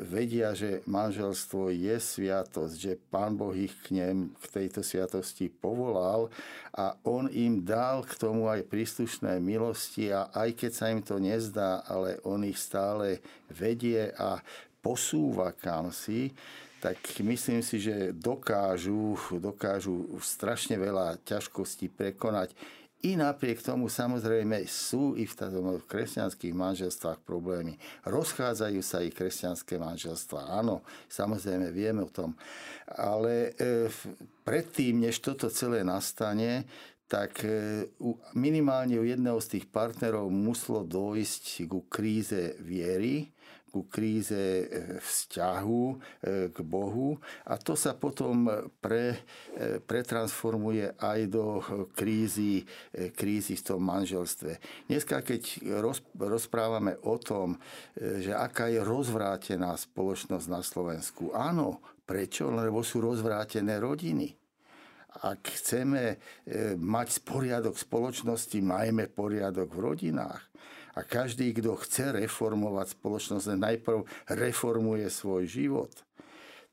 [0.05, 6.29] vedia, že manželstvo je sviatosť, že Pán Boh ich k, nem, k tejto sviatosti povolal
[6.77, 11.17] a On im dal k tomu aj príslušné milosti a aj keď sa im to
[11.17, 14.39] nezdá, ale On ich stále vedie a
[14.79, 16.29] posúva kam si,
[16.79, 22.53] tak myslím si, že dokážu, dokážu strašne veľa ťažkostí prekonať.
[23.05, 25.33] I napriek tomu samozrejme sú i v,
[25.85, 27.77] kresťanských manželstvách problémy.
[28.01, 30.49] Rozchádzajú sa i kresťanské manželstva.
[30.49, 32.33] Áno, samozrejme vieme o tom.
[32.89, 33.93] Ale e,
[34.41, 36.65] predtým, než toto celé nastane,
[37.05, 37.85] tak e,
[38.33, 43.29] minimálne u jedného z tých partnerov muselo dojsť ku kríze viery,
[43.69, 44.65] ku kríze e,
[44.97, 45.95] vzťahu e,
[46.49, 48.49] k Bohu a to sa potom
[48.81, 49.21] pre,
[49.85, 51.61] pretransformuje aj do
[51.93, 52.65] krízy,
[53.13, 54.57] krízy v tom manželstve.
[54.89, 57.61] Dneska, keď roz, rozprávame o tom,
[57.95, 62.49] že aká je rozvrátená spoločnosť na Slovensku, áno, prečo?
[62.49, 64.44] Lebo sú rozvrátené rodiny
[65.23, 66.19] ak chceme
[66.75, 70.43] mať poriadok spoločnosti, majme poriadok v rodinách.
[70.95, 75.91] A každý, kto chce reformovať spoločnosť, najprv reformuje svoj život.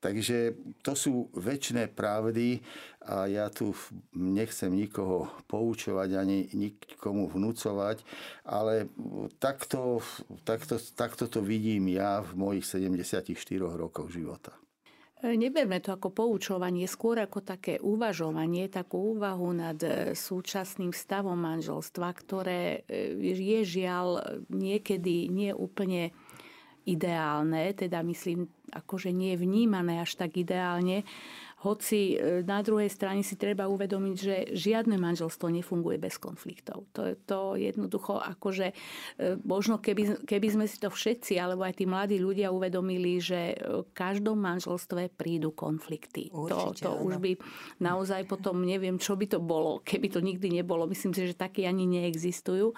[0.03, 2.59] Takže to sú väčšie pravdy
[3.07, 3.71] a ja tu
[4.19, 8.03] nechcem nikoho poučovať ani nikomu vnúcovať,
[8.43, 8.91] ale
[9.39, 10.03] takto,
[10.43, 13.31] takto, takto to vidím ja v mojich 74
[13.63, 14.51] rokoch života.
[15.23, 22.11] Neberme to ako poučovanie, skôr ako také uvažovanie, takú úvahu nad e, súčasným stavom manželstva,
[22.11, 26.11] ktoré e, je žiaľ niekedy nie úplne
[26.83, 31.07] ideálne, teda myslím, akože nie vnímané až tak ideálne,
[31.63, 36.91] hoci e, na druhej strane si treba uvedomiť, že žiadne manželstvo nefunguje bez konfliktov.
[36.99, 38.75] To je to jednoducho akože e,
[39.47, 43.91] možno keby, keby sme si to všetci, alebo aj tí mladí ľudia uvedomili, že v
[43.95, 46.35] každom manželstve prídu konflikty.
[46.35, 47.33] Určite, to, to už by
[47.79, 50.91] naozaj potom neviem, čo by to bolo, keby to nikdy nebolo.
[50.91, 52.75] Myslím si, že také ani neexistujú.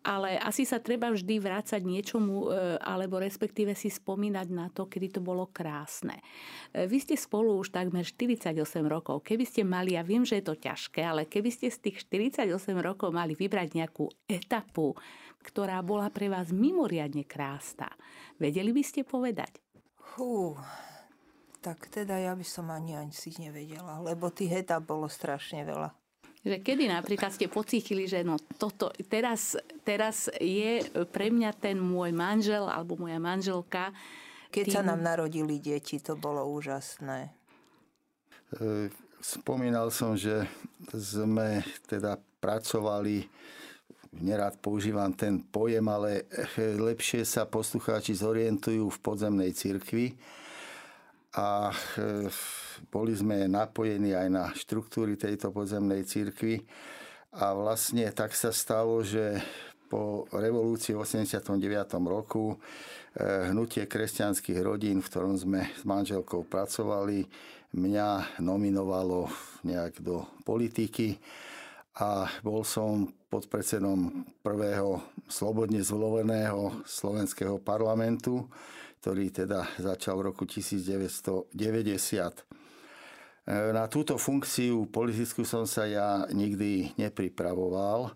[0.00, 5.16] Ale asi sa treba vždy vrácať niečomu, e, alebo respektíve si spomínať na to, kedy
[5.16, 6.24] to bolo krásne.
[6.72, 8.56] E, vy ste spolu už takmer 48
[8.88, 9.20] rokov.
[9.20, 12.48] Keby ste mali, ja viem, že je to ťažké, ale keby ste z tých 48
[12.80, 14.96] rokov mali vybrať nejakú etapu,
[15.44, 17.92] ktorá bola pre vás mimoriadne krásna,
[18.40, 19.60] vedeli by ste povedať?
[20.16, 20.56] Hú,
[21.60, 25.99] tak teda ja by som ani ani si nevedela, lebo tých etap bolo strašne veľa.
[26.40, 30.80] Že kedy napríklad ste pocítili, že no toto, teraz, teraz je
[31.12, 33.92] pre mňa ten môj manžel alebo moja manželka.
[34.48, 34.74] Keď tým...
[34.74, 37.28] sa nám narodili deti, to bolo úžasné.
[38.56, 38.88] E,
[39.20, 40.48] spomínal som, že
[40.96, 43.28] sme teda pracovali
[44.16, 46.26] nerad používam ten pojem, ale
[46.58, 50.18] lepšie sa poslucháči zorientujú v podzemnej cirkvi
[51.38, 52.26] a e,
[52.88, 56.64] boli sme napojení aj na štruktúry tejto podzemnej církvy
[57.36, 59.38] a vlastne tak sa stalo, že
[59.90, 61.60] po revolúcii v 89.
[62.06, 62.56] roku e,
[63.50, 67.26] hnutie kresťanských rodín, v ktorom sme s manželkou pracovali,
[67.74, 69.26] mňa nominovalo
[69.66, 71.18] nejak do politiky
[71.98, 78.46] a bol som podpredsedom prvého slobodne zvoleného slovenského parlamentu
[79.00, 81.56] ktorý teda začal v roku 1990.
[83.46, 88.08] E, na túto funkciu politickú som sa ja nikdy nepripravoval.
[88.08, 88.12] E,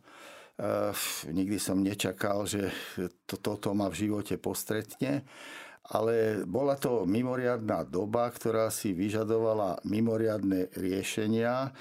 [1.32, 2.68] nikdy som nečakal, že
[3.24, 5.24] to, toto ma v živote postretne.
[5.84, 11.76] Ale bola to mimoriadná doba, ktorá si vyžadovala mimoriadne riešenia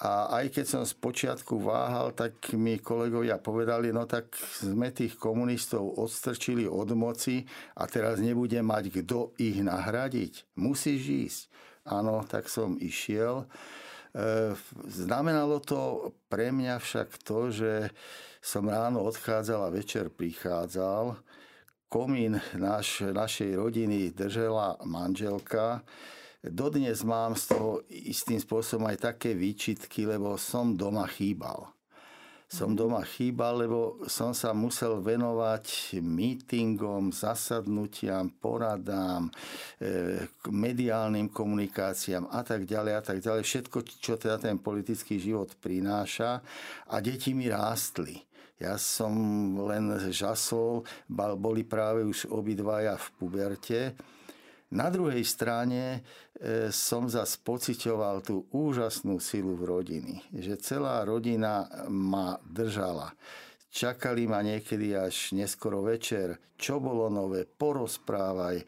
[0.00, 5.20] a aj keď som z počiatku váhal, tak mi kolegovia povedali, no tak sme tých
[5.20, 7.44] komunistov odstrčili od moci
[7.76, 10.56] a teraz nebude mať kto ich nahradiť.
[10.56, 11.40] Musíš ísť.
[11.88, 13.44] Áno, tak som išiel.
[13.44, 13.46] E,
[14.88, 17.72] znamenalo to pre mňa však to, že
[18.40, 21.16] som ráno odchádzal a večer prichádzal.
[21.90, 25.82] Komín naš, našej rodiny držela manželka,
[26.40, 31.68] Dodnes mám z toho istým spôsobom aj také výčitky, lebo som doma chýbal.
[32.50, 39.30] Som doma chýbal, lebo som sa musel venovať mítingom, zasadnutiam, poradám,
[39.78, 43.46] e, mediálnym komunikáciám a tak ďalej a tak ďalej.
[43.46, 46.42] Všetko, čo teda ten politický život prináša.
[46.90, 48.18] A deti mi rástli.
[48.58, 49.14] Ja som
[49.70, 50.82] len žasol,
[51.38, 53.80] boli práve už obidvaja v puberte
[54.70, 55.98] na druhej strane
[56.38, 63.10] e, som zase pocitoval tú úžasnú silu v rodiny, že celá rodina ma držala.
[63.70, 68.62] Čakali ma niekedy až neskoro večer, čo bolo nové, porozprávaj.
[68.62, 68.64] E,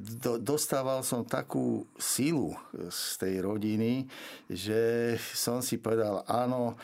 [0.00, 2.52] do, dostával som takú silu
[2.88, 4.08] z tej rodiny,
[4.48, 6.76] že som si povedal, áno,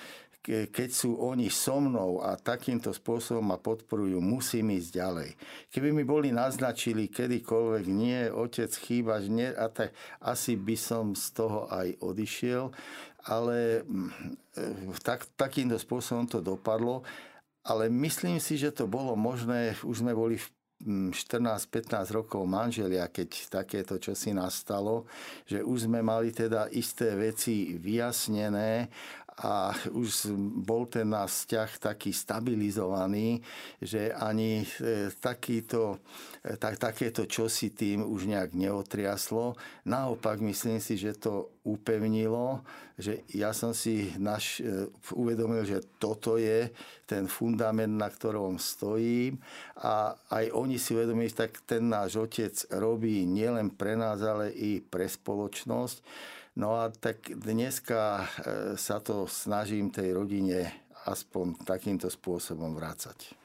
[0.46, 5.30] keď sú oni so mnou a takýmto spôsobom ma podporujú, musím ísť ďalej.
[5.74, 9.90] Keby mi boli naznačili kedykoľvek, nie, otec chýbaš, nie, a tak
[10.22, 12.70] asi by som z toho aj odišiel,
[13.26, 17.02] ale mm, tak, takýmto spôsobom to dopadlo.
[17.66, 20.46] Ale myslím si, že to bolo možné, už sme boli v
[21.10, 25.10] 14-15 mm, rokov manželia, keď takéto čosi nastalo,
[25.42, 28.86] že už sme mali teda isté veci vyjasnené
[29.36, 30.32] a už
[30.64, 33.44] bol ten náš vzťah taký stabilizovaný,
[33.84, 36.00] že ani e, takýto,
[36.40, 39.52] e, tak, takéto čosi tým už nejak neotriaslo.
[39.84, 42.64] Naopak myslím si, že to upevnilo,
[42.96, 46.72] že ja som si naš, e, uvedomil, že toto je
[47.04, 49.36] ten fundament, na ktorom stojím
[49.84, 54.80] a aj oni si uvedomili, tak ten náš otec robí nielen pre nás, ale i
[54.80, 56.00] pre spoločnosť
[56.56, 58.26] No a tak dneska e,
[58.80, 60.72] sa to snažím tej rodine
[61.04, 63.36] aspoň takýmto spôsobom vrácať.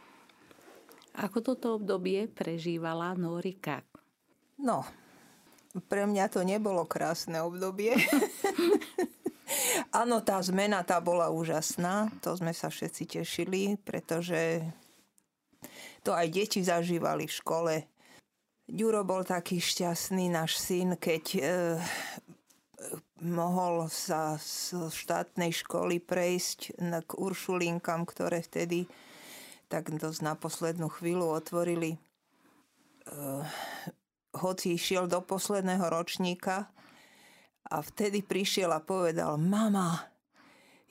[1.19, 3.83] Ako toto obdobie prežívala Norika?
[4.55, 4.87] No,
[5.91, 7.99] pre mňa to nebolo krásne obdobie.
[10.01, 14.63] Áno, tá zmena tá bola úžasná, to sme sa všetci tešili, pretože
[15.99, 17.75] to aj deti zažívali v škole.
[18.71, 21.41] Ďuro bol taký šťastný, náš syn, keď e,
[23.21, 28.89] mohol sa z štátnej školy prejsť k Uršulinkám, ktoré vtedy
[29.69, 31.95] tak dosť na poslednú chvíľu otvorili.
[33.07, 33.45] Uh,
[34.35, 36.67] hoci išiel do posledného ročníka
[37.71, 40.11] a vtedy prišiel a povedal, mama,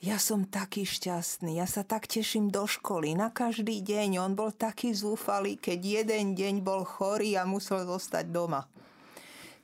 [0.01, 4.17] ja som taký šťastný, ja sa tak teším do školy na každý deň.
[4.17, 8.65] On bol taký zúfalý, keď jeden deň bol chorý a musel zostať doma.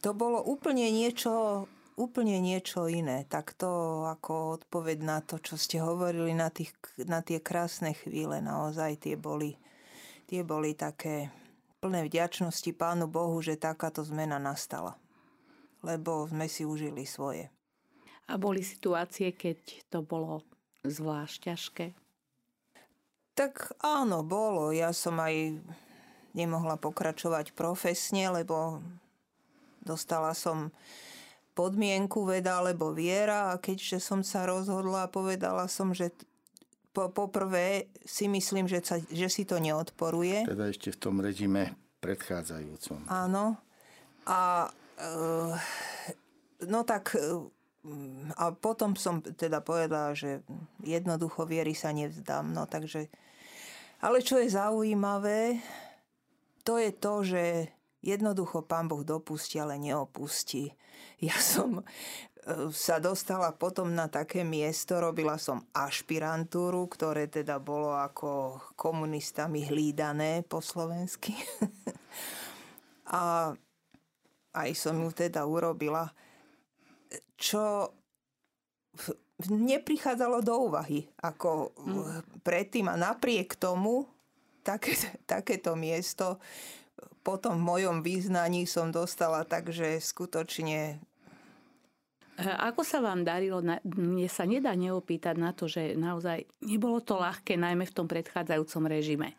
[0.06, 1.66] To bolo úplne niečo
[1.98, 3.26] úplne niečo iné.
[3.26, 6.72] Tak to ako odpoveď na to, čo ste hovorili, na, tých,
[7.10, 9.58] na tie krásne chvíle, naozaj tie boli,
[10.30, 11.34] tie boli také
[11.82, 14.96] plné vďačnosti Pánu Bohu, že takáto zmena nastala.
[15.82, 17.50] Lebo sme si užili svoje.
[18.30, 19.58] A boli situácie, keď
[19.90, 20.46] to bolo
[20.86, 21.86] zvlášť ťažké?
[23.38, 24.74] Tak áno, bolo.
[24.74, 25.62] Ja som aj
[26.34, 28.82] nemohla pokračovať profesne, lebo
[29.86, 30.74] dostala som
[31.58, 36.14] podmienku veda alebo viera a keďže som sa rozhodla, povedala som, že
[36.94, 40.46] po, poprvé si myslím, že, sa, že si to neodporuje.
[40.46, 41.74] Teda ešte v tom režime
[42.06, 43.10] predchádzajúcom.
[43.10, 43.58] Áno.
[44.30, 44.70] A
[45.02, 45.14] e,
[46.70, 47.26] no tak e,
[48.38, 50.46] a potom som teda povedala, že
[50.86, 52.54] jednoducho viery sa nevzdám.
[52.54, 53.10] No takže,
[54.04, 55.62] ale čo je zaujímavé,
[56.68, 57.44] to je to, že
[58.08, 60.72] Jednoducho pán Boh dopustí, ale neopustí.
[61.20, 61.86] Ja som e,
[62.72, 70.48] sa dostala potom na také miesto, robila som ašpirantúru, ktoré teda bolo ako komunistami hlídané
[70.48, 71.36] po slovensky.
[73.12, 73.52] A
[74.56, 76.12] aj som ju teda urobila.
[77.40, 77.92] Čo
[79.46, 82.42] neprichádzalo do úvahy ako mm.
[82.42, 84.10] predtým a napriek tomu
[84.66, 84.98] také,
[85.30, 86.42] takéto miesto
[87.28, 91.04] potom v mojom význaní som dostala, takže skutočne
[92.38, 93.66] ako sa vám darilo?
[93.82, 98.86] Mne sa nedá neopýtať na to, že naozaj nebolo to ľahké, najmä v tom predchádzajúcom
[98.86, 99.34] režime.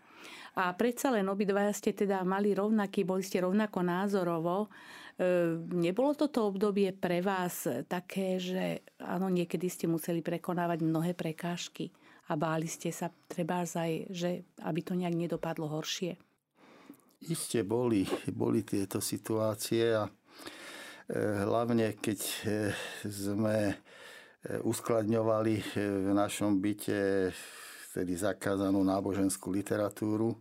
[0.59, 4.67] A predsa len obidvaja ste teda mali rovnaký, boli ste rovnako názorovo.
[4.67, 4.69] E,
[5.79, 11.95] nebolo toto obdobie pre vás také, že áno, niekedy ste museli prekonávať mnohé prekážky
[12.27, 16.19] a báli ste sa treba aj, že aby to nejak nedopadlo horšie?
[17.19, 20.11] Iste boli, boli tieto situácie a e,
[21.19, 22.31] hlavne keď e,
[23.11, 23.75] sme e,
[24.63, 27.35] uskladňovali v našom byte
[27.91, 30.39] vtedy zakázanú náboženskú literatúru,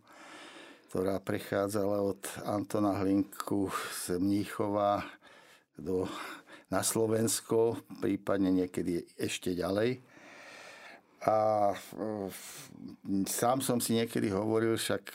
[0.93, 3.73] ktorá prechádzala od Antona Hlinku
[4.05, 5.01] z Mníchova
[5.73, 6.05] do,
[6.69, 9.97] na Slovensko, prípadne niekedy ešte ďalej.
[11.25, 11.73] A
[13.25, 15.09] sám som si niekedy hovoril, však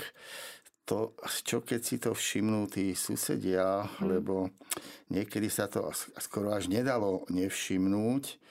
[0.85, 1.15] to,
[1.47, 4.07] čo keď si to všimnú tí susedia, hmm.
[4.07, 4.51] lebo
[5.11, 8.43] niekedy sa to skoro až nedalo nevšimnúť.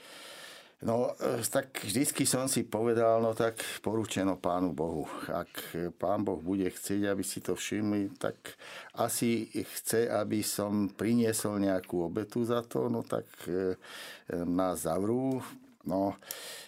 [0.82, 5.06] No, e, tak vždycky som si povedal, no tak poručeno Pánu Bohu.
[5.30, 8.58] Ak Pán Boh bude chcieť, aby si to všimli, tak
[8.98, 13.78] asi chce, aby som priniesol nejakú obetu za to, no tak e,
[14.34, 15.38] nás zavrú,
[15.82, 16.14] No,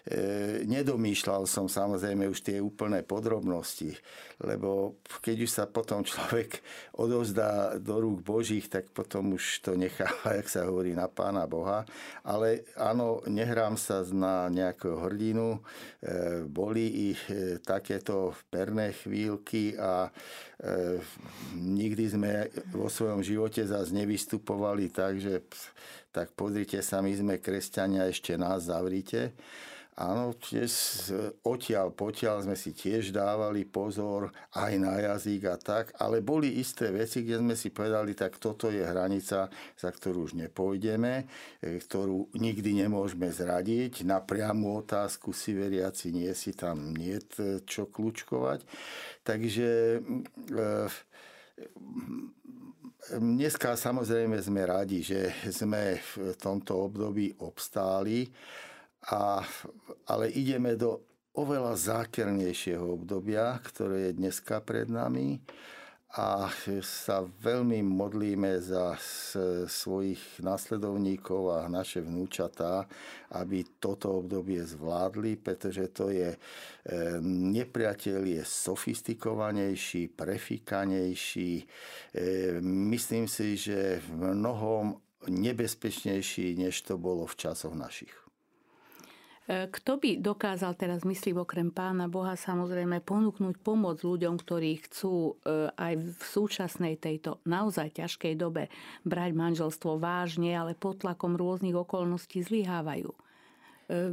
[0.10, 3.94] e, nedomýšľal som samozrejme už tie úplné podrobnosti,
[4.42, 6.66] lebo keď už sa potom človek
[6.98, 11.86] odovzdá do rúk Božích, tak potom už to necháva, jak sa hovorí, na Pána Boha.
[12.26, 15.62] Ale áno, nehrám sa na nejakého hrdinu.
[16.02, 20.98] E, boli i e, takéto perné chvíľky a e,
[21.54, 22.32] nikdy sme
[22.74, 25.46] vo svojom živote zase nevystupovali tak, že
[26.14, 29.34] tak pozrite sa, my sme kresťania, ešte nás zavrite.
[29.94, 30.74] Áno, tiež
[31.46, 36.90] odtiaľ potiaľ sme si tiež dávali pozor aj na jazyk a tak, ale boli isté
[36.90, 41.30] veci, kde sme si povedali, tak toto je hranica, za ktorú už nepôjdeme,
[41.62, 44.02] e, ktorú nikdy nemôžeme zradiť.
[44.02, 47.22] Na priamu otázku si veriaci nie si tam nie
[47.62, 48.66] čo kľúčkovať.
[49.22, 50.90] Takže e,
[53.12, 58.32] Dneska samozrejme sme radi, že sme v tomto období obstáli,
[59.12, 59.44] a,
[60.08, 61.04] ale ideme do
[61.36, 65.36] oveľa zákernejšieho obdobia, ktoré je dneska pred nami
[66.14, 66.46] a
[66.86, 68.94] sa veľmi modlíme za
[69.66, 72.86] svojich následovníkov a naše vnúčatá,
[73.34, 76.40] aby toto obdobie zvládli, pretože to je e,
[77.26, 81.54] nepriateľ je sofistikovanejší, prefikanejší.
[81.58, 81.66] E,
[82.62, 88.23] myslím si, že v mnohom nebezpečnejší, než to bolo v časoch našich.
[89.44, 95.36] E, kto by dokázal teraz, myslím, okrem pána Boha samozrejme ponúknuť pomoc ľuďom, ktorí chcú
[95.44, 98.72] e, aj v súčasnej tejto naozaj ťažkej dobe
[99.04, 103.12] brať manželstvo vážne, ale pod tlakom rôznych okolností zlyhávajú?
[103.12, 103.20] E,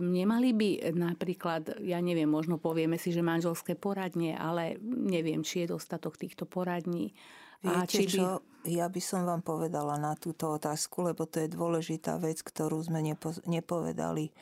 [0.02, 5.78] nemali by napríklad, ja neviem, možno povieme si, že manželské poradne, ale neviem, či je
[5.78, 7.14] dostatok týchto poradní.
[7.62, 8.10] Viete a či by...
[8.10, 8.26] čo,
[8.66, 12.98] ja by som vám povedala na túto otázku, lebo to je dôležitá vec, ktorú sme
[12.98, 14.34] nepo, nepovedali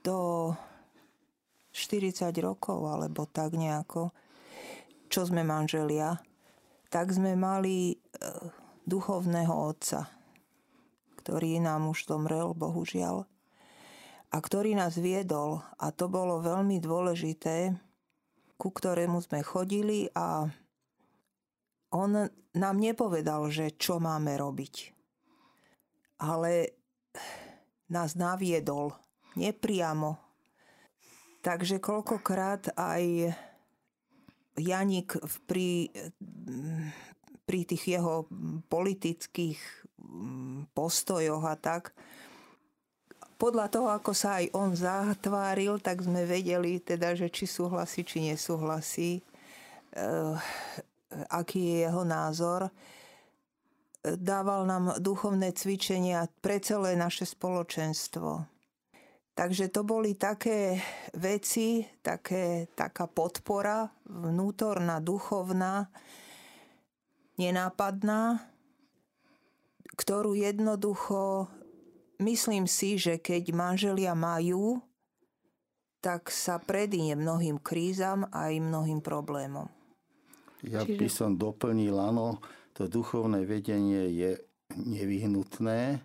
[0.00, 0.18] do
[1.72, 4.10] 40 rokov alebo tak nejako,
[5.12, 6.18] čo sme manželia,
[6.90, 7.98] tak sme mali eh,
[8.84, 10.10] duchovného otca,
[11.22, 13.28] ktorý nám už zomrel, bohužiaľ,
[14.30, 15.62] a ktorý nás viedol.
[15.78, 17.74] A to bolo veľmi dôležité,
[18.58, 20.46] ku ktorému sme chodili a
[21.90, 22.10] on
[22.54, 24.94] nám nepovedal, že čo máme robiť.
[26.22, 26.78] Ale
[27.90, 28.94] nás naviedol
[29.34, 30.16] nepriamo.
[31.40, 33.32] Takže koľkokrát aj
[34.60, 35.16] Janik
[35.48, 35.88] pri,
[37.48, 38.28] pri tých jeho
[38.68, 39.60] politických
[40.76, 41.96] postojoch a tak,
[43.40, 48.28] podľa toho, ako sa aj on zatváril, tak sme vedeli teda, že či súhlasí, či
[48.28, 49.24] nesúhlasí.
[49.96, 50.36] Uh,
[51.32, 52.68] aký je jeho názor.
[54.00, 58.48] Dával nám duchovné cvičenia pre celé naše spoločenstvo.
[59.36, 60.80] Takže to boli také
[61.16, 65.88] veci, také, taká podpora vnútorná, duchovná,
[67.40, 68.40] nenápadná,
[69.96, 71.48] ktorú jednoducho,
[72.20, 74.80] myslím si, že keď manželia majú,
[76.00, 79.68] tak sa predíne mnohým krízam a aj mnohým problémom.
[80.64, 81.00] Ja Čiže...
[81.00, 82.40] by som doplnil, áno,
[82.74, 84.30] to duchovné vedenie je
[84.78, 86.00] nevyhnutné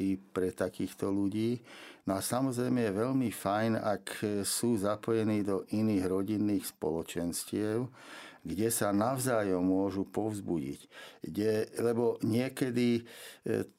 [0.00, 1.60] i pre takýchto ľudí.
[2.08, 4.04] No a samozrejme je veľmi fajn, ak
[4.44, 7.88] sú zapojení do iných rodinných spoločenstiev,
[8.44, 10.80] kde sa navzájom môžu povzbudiť.
[11.24, 13.02] Kde, lebo niekedy e,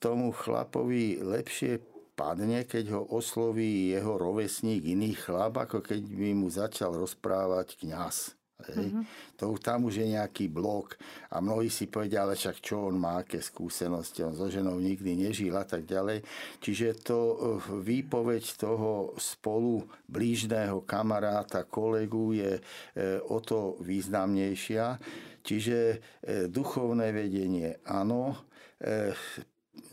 [0.02, 1.78] tomu chlapovi lepšie
[2.18, 8.34] padne, keď ho osloví jeho rovesník iný chlap, ako keď by mu začal rozprávať kňaz.
[8.56, 8.88] Hej.
[8.88, 9.04] Mm-hmm.
[9.36, 10.96] To, tam už je nejaký blok
[11.28, 15.28] a mnohí si povedia, ale však čo on má, aké skúsenosti, on so ženou nikdy
[15.28, 16.24] nežil a tak ďalej.
[16.64, 17.36] Čiže to eh,
[17.84, 25.04] výpoveď toho spolu blížného kamaráta, kolegu je eh, o to významnejšia.
[25.44, 26.00] Čiže eh,
[26.48, 28.40] duchovné vedenie, áno,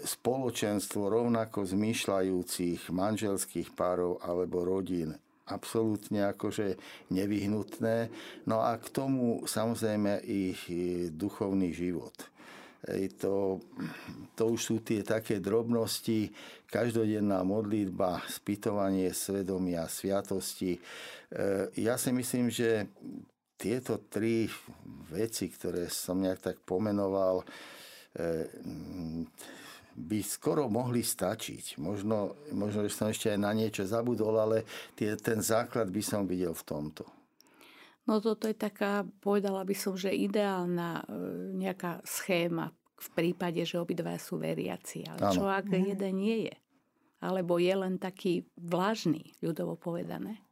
[0.03, 5.15] spoločenstvo rovnako zmýšľajúcich manželských párov alebo rodín
[5.49, 6.79] absolútne akože
[7.11, 8.11] nevyhnutné.
[8.47, 10.55] No a k tomu samozrejme i
[11.11, 12.15] duchovný život.
[13.23, 13.63] To,
[14.35, 16.35] to už sú tie také drobnosti,
[16.67, 20.75] každodenná modlitba, spytovanie svedomia, sviatosti.
[20.75, 20.81] E,
[21.79, 22.91] ja si myslím, že
[23.55, 24.51] tieto tri
[25.15, 27.47] veci, ktoré som nejak tak pomenoval,
[28.19, 28.51] e,
[29.97, 31.77] by skoro mohli stačiť.
[31.79, 34.65] Možno, možno, že som ešte aj na niečo zabudol, ale
[34.97, 37.05] tie, ten základ by som videl v tomto.
[38.03, 41.05] No toto je taká, povedala by som, že ideálna e,
[41.55, 45.07] nejaká schéma v prípade, že obidva sú veriaci.
[45.07, 45.35] Ale ano.
[45.35, 45.85] čo ak mhm.
[45.95, 46.57] jeden nie je?
[47.23, 50.43] Alebo je len taký vlažný, ľudovo povedané?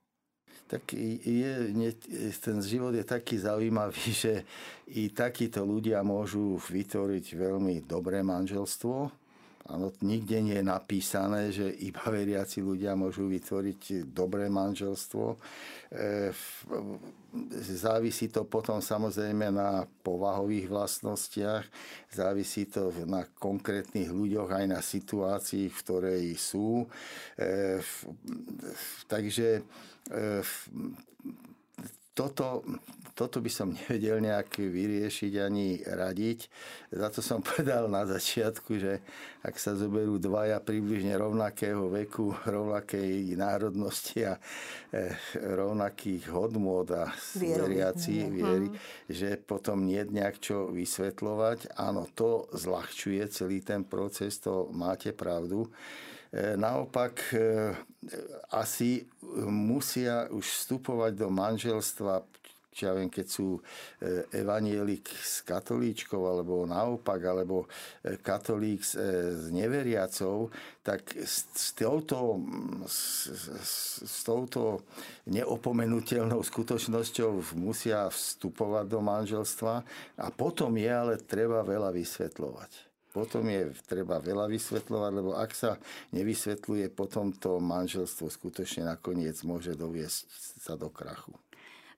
[0.70, 1.90] tak je,
[2.38, 4.46] ten život je taký zaujímavý, že
[4.94, 9.10] i takíto ľudia môžu vytvoriť veľmi dobré manželstvo,
[9.70, 15.38] Áno, nikde nie je napísané, že iba veriaci ľudia môžu vytvoriť dobré manželstvo.
[15.94, 16.34] E,
[17.78, 21.64] závisí to potom samozrejme na povahových vlastnostiach,
[22.10, 26.90] závisí to na konkrétnych ľuďoch aj na situácii, v ktorej sú.
[27.38, 27.78] E,
[29.06, 29.62] takže
[30.10, 30.42] e,
[32.20, 32.60] toto,
[33.16, 36.38] toto by som nevedel nejak vyriešiť ani radiť.
[36.92, 39.00] Za to som povedal na začiatku, že
[39.40, 44.36] ak sa zoberú dvaja približne rovnakého veku, rovnakej národnosti a
[44.92, 47.08] e, rovnakých hodmôd a
[47.40, 48.68] veriaci, viery,
[49.08, 51.80] že potom nie nejak čo vysvetľovať.
[51.80, 55.72] Áno, to zľahčuje celý ten proces, to máte pravdu.
[56.30, 57.74] E, naopak e,
[58.54, 59.02] asi
[59.50, 62.22] musia už vstupovať do manželstva
[62.70, 63.60] či ja viem, keď sú e,
[64.30, 67.66] evanielik s katolíčkou, alebo naopak, alebo
[68.22, 72.38] katolík s, s neveriacou, tak s, s, touto,
[72.86, 73.26] s,
[74.06, 74.86] s touto
[75.26, 79.74] neopomenutelnou skutočnosťou musia vstupovať do manželstva
[80.22, 82.89] a potom je ale treba veľa vysvetľovať.
[83.10, 85.76] Potom je treba veľa vysvetľovať, lebo ak sa
[86.14, 90.30] nevysvetľuje, potom to manželstvo skutočne nakoniec môže doviesť
[90.62, 91.34] sa do krachu.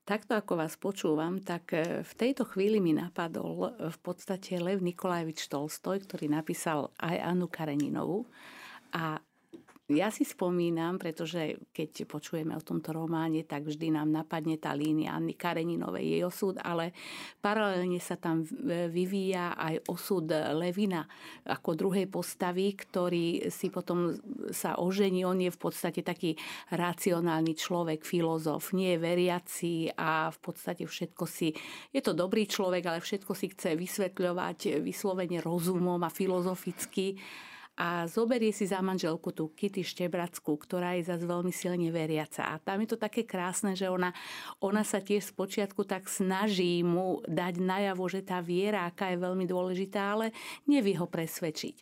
[0.02, 4.82] Takto ako vás počúvam, tak e, v tejto chvíli mi napadol e, v podstate Lev
[4.82, 8.26] Nikolajevič Tolstoj, ktorý napísal aj Annu Kareninovú.
[8.90, 9.22] A
[9.90, 15.10] Ja si spomínam, pretože keď počujeme o tomto románe, tak vždy nám napadne tá línia
[15.10, 16.94] Anny Kareninovej, jej osud, ale
[17.42, 18.46] paralelne sa tam
[18.94, 21.02] vyvíja aj osud Levina
[21.50, 24.14] ako druhej postavy, ktorý si potom
[24.54, 25.26] sa ožení.
[25.26, 26.38] On je v podstate taký
[26.70, 31.50] racionálny človek, filozof, nie je veriaci a v podstate všetko si,
[31.90, 37.18] je to dobrý človek, ale všetko si chce vysvetľovať vyslovene rozumom a filozoficky
[37.72, 42.52] a zoberie si za manželku tú Kitty Štebrackú, ktorá je zase veľmi silne veriaca.
[42.52, 44.12] A tam je to také krásne, že ona,
[44.60, 49.24] ona sa tiež z počiatku tak snaží mu dať najavo, že tá viera, aká je
[49.24, 50.36] veľmi dôležitá, ale
[50.68, 51.76] nevie ho presvedčiť.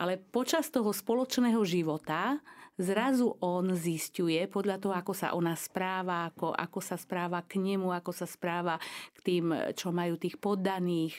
[0.00, 2.40] Ale počas toho spoločného života
[2.80, 7.92] zrazu on zistuje podľa toho, ako sa ona správa, ako, ako sa správa k nemu,
[7.92, 8.76] ako sa správa
[9.16, 11.16] k tým, čo majú tých poddaných,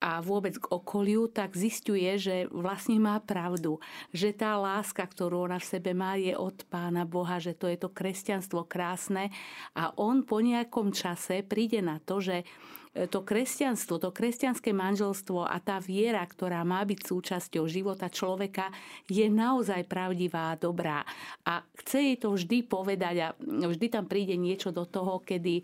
[0.00, 3.78] a vôbec k okoliu, tak zistuje, že vlastne má pravdu.
[4.16, 7.76] Že tá láska, ktorú ona v sebe má, je od Pána Boha, že to je
[7.76, 9.28] to kresťanstvo krásne
[9.76, 12.48] a on po nejakom čase príde na to, že
[12.90, 18.74] to kresťanstvo, to kresťanské manželstvo a tá viera, ktorá má byť súčasťou života človeka,
[19.06, 21.06] je naozaj pravdivá a dobrá.
[21.46, 25.62] A chce jej to vždy povedať a vždy tam príde niečo do toho, kedy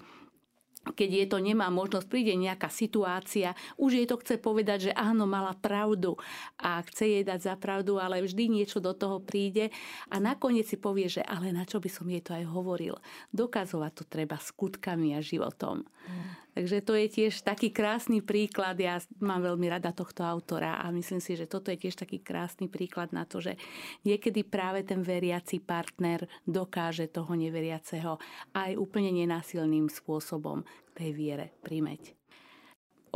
[0.95, 5.27] keď je to nemá možnosť, príde nejaká situácia, už jej to chce povedať, že áno,
[5.27, 6.15] mala pravdu
[6.61, 9.75] a chce jej dať za pravdu, ale vždy niečo do toho príde
[10.13, 12.95] a nakoniec si povie, že ale na čo by som jej to aj hovoril.
[13.35, 15.83] Dokazovať to treba skutkami a životom.
[15.83, 16.46] Mm.
[16.57, 18.81] Takže to je tiež taký krásny príklad.
[18.81, 22.65] Ja mám veľmi rada tohto autora a myslím si, že toto je tiež taký krásny
[22.65, 23.61] príklad na to, že
[24.09, 28.17] niekedy práve ten veriaci partner dokáže toho neveriaceho
[28.57, 30.65] aj úplne nenásilným spôsobom
[30.97, 32.17] tej viere primeť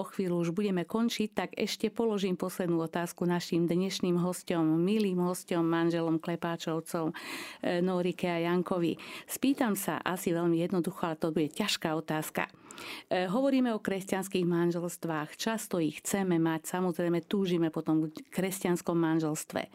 [0.01, 5.61] o chvíľu už budeme končiť, tak ešte položím poslednú otázku našim dnešným hostom, milým hostom,
[5.69, 8.97] manželom Klepáčovcom, e, Norike a Jankovi.
[9.29, 12.49] Spýtam sa asi veľmi jednoducho, ale to bude ťažká otázka.
[13.09, 19.69] E, hovoríme o kresťanských manželstvách, často ich chceme mať, samozrejme túžime potom v kresťanskom manželstve.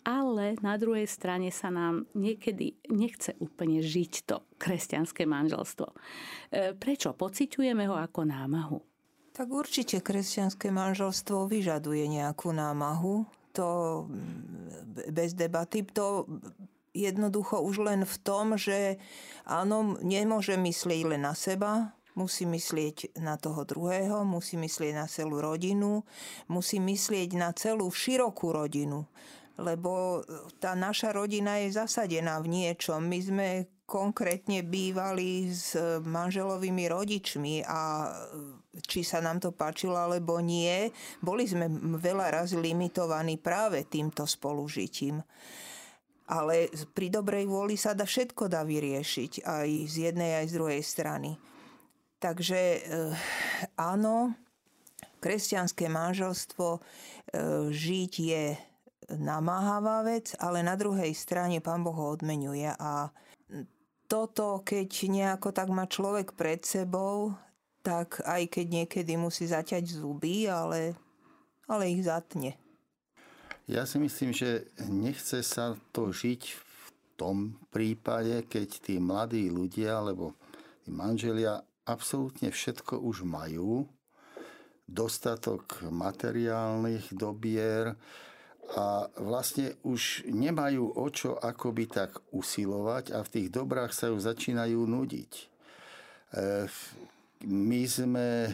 [0.00, 5.86] Ale na druhej strane sa nám niekedy nechce úplne žiť to kresťanské manželstvo.
[5.88, 5.94] E,
[6.76, 7.12] prečo?
[7.12, 8.78] Pociťujeme ho ako námahu.
[9.36, 13.24] Tak určite kresťanské manželstvo vyžaduje nejakú námahu.
[13.56, 14.04] To
[15.10, 15.86] bez debaty.
[15.96, 16.26] To
[16.94, 18.98] jednoducho už len v tom, že
[19.46, 25.38] áno, nemôže myslieť len na seba, musí myslieť na toho druhého, musí myslieť na celú
[25.38, 26.02] rodinu,
[26.50, 29.06] musí myslieť na celú širokú rodinu.
[29.60, 30.24] Lebo
[30.56, 33.04] tá naša rodina je zasadená v niečom.
[33.04, 33.48] My sme
[33.90, 35.74] konkrétne bývali s
[36.06, 38.14] manželovými rodičmi a
[38.86, 40.86] či sa nám to páčilo alebo nie,
[41.18, 41.66] boli sme
[41.98, 45.18] veľa raz limitovaní práve týmto spolužitím.
[46.30, 50.82] Ale pri dobrej vôli sa dá všetko dá vyriešiť aj z jednej aj z druhej
[50.86, 51.34] strany.
[52.20, 53.12] Takže eh,
[53.80, 54.36] áno,
[55.24, 56.82] kresťanské manželstvo eh,
[57.72, 58.44] žiť je
[59.18, 63.10] namáhavá vec, ale na druhej strane Pán Boh ho odmenuje a
[64.10, 67.34] toto, keď nejako tak má človek pred sebou,
[67.86, 70.98] tak aj keď niekedy musí zaťať zuby, ale,
[71.70, 72.58] ale ich zatne.
[73.70, 80.02] Ja si myslím, že nechce sa to žiť v tom prípade, keď tí mladí ľudia
[80.02, 80.34] alebo
[80.82, 83.88] tí manželia absolútne všetko už majú,
[84.90, 87.94] dostatok materiálnych dobier,
[88.70, 94.18] a vlastne už nemajú o čo akoby tak usilovať a v tých dobrách sa ju
[94.22, 95.32] začínajú nudiť.
[95.34, 95.44] E,
[97.50, 98.52] my sme e,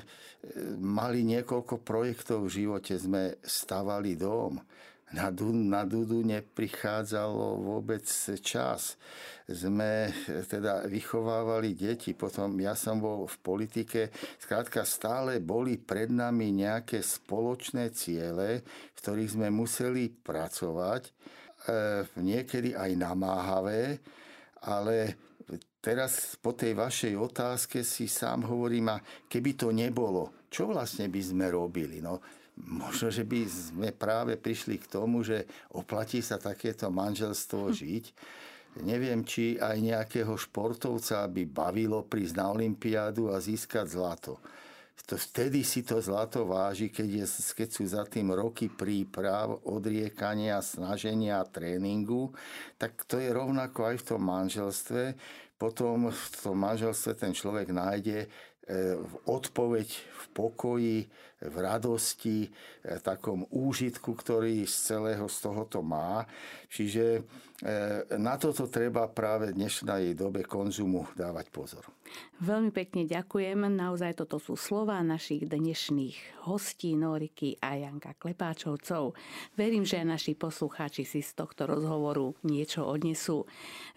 [0.81, 4.57] mali niekoľko projektov v živote, sme stavali dom
[5.15, 8.03] na, na Dudu neprichádzalo vôbec
[8.43, 8.99] čas.
[9.47, 10.11] Sme
[10.51, 14.11] teda vychovávali deti, potom ja som bol v politike.
[14.43, 21.11] Skrátka stále boli pred nami nejaké spoločné ciele, v ktorých sme museli pracovať, e,
[22.19, 24.03] niekedy aj namáhavé,
[24.67, 25.15] ale
[25.79, 28.99] teraz po tej vašej otázke si sám hovorím, a
[29.31, 32.03] keby to nebolo, čo vlastne by sme robili?
[32.03, 32.19] No,
[32.57, 35.45] možno, že by sme práve prišli k tomu, že
[35.77, 38.05] oplatí sa takéto manželstvo žiť.
[38.85, 44.37] Neviem, či aj nejakého športovca by bavilo prísť na Olympiádu a získať zlato.
[45.07, 50.59] To vtedy si to zlato váži, keď, je, keď sú za tým roky príprav, odriekania,
[50.65, 52.35] snaženia a tréningu,
[52.75, 55.03] tak to je rovnako aj v tom manželstve.
[55.57, 58.29] Potom v tom manželstve ten človek nájde
[58.67, 60.99] v odpoveď v pokoji,
[61.37, 62.51] v radosti,
[62.83, 66.27] v takom úžitku, ktorý z celého z tohoto má.
[66.67, 67.23] Čiže
[68.19, 71.85] na toto treba práve dnešnej dobe konzumu dávať pozor.
[72.43, 73.69] Veľmi pekne ďakujem.
[73.71, 79.15] Naozaj toto sú slova našich dnešných hostí Noriky a Janka Klepáčovcov.
[79.55, 83.47] Verím, že naši poslucháči si z tohto rozhovoru niečo odnesú.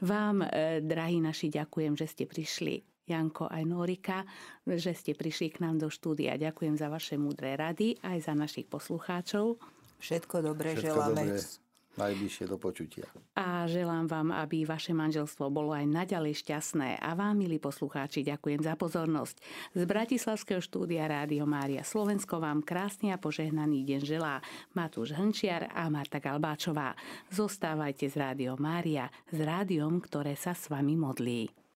[0.05, 0.45] Vám,
[0.85, 4.23] drahí naši, ďakujem, že ste prišli Janko aj Norika,
[4.63, 6.37] že ste prišli k nám do štúdia.
[6.37, 9.57] Ďakujem za vaše múdre rady aj za našich poslucháčov.
[9.99, 11.23] Všetko dobré Všetko želáme.
[11.25, 11.67] Dobré.
[11.99, 13.03] Najbližšie do počutia.
[13.35, 16.95] A želám vám, aby vaše manželstvo bolo aj naďalej šťastné.
[16.95, 19.35] A vám, milí poslucháči, ďakujem za pozornosť.
[19.75, 24.39] Z Bratislavského štúdia Rádio Mária Slovensko vám krásny a požehnaný deň želá
[24.79, 26.95] Matúš Hrnčiar a Marta Galbáčová.
[27.35, 31.59] Zostávajte z Rádio Mária, s rádiom, ktoré sa s vami modlí.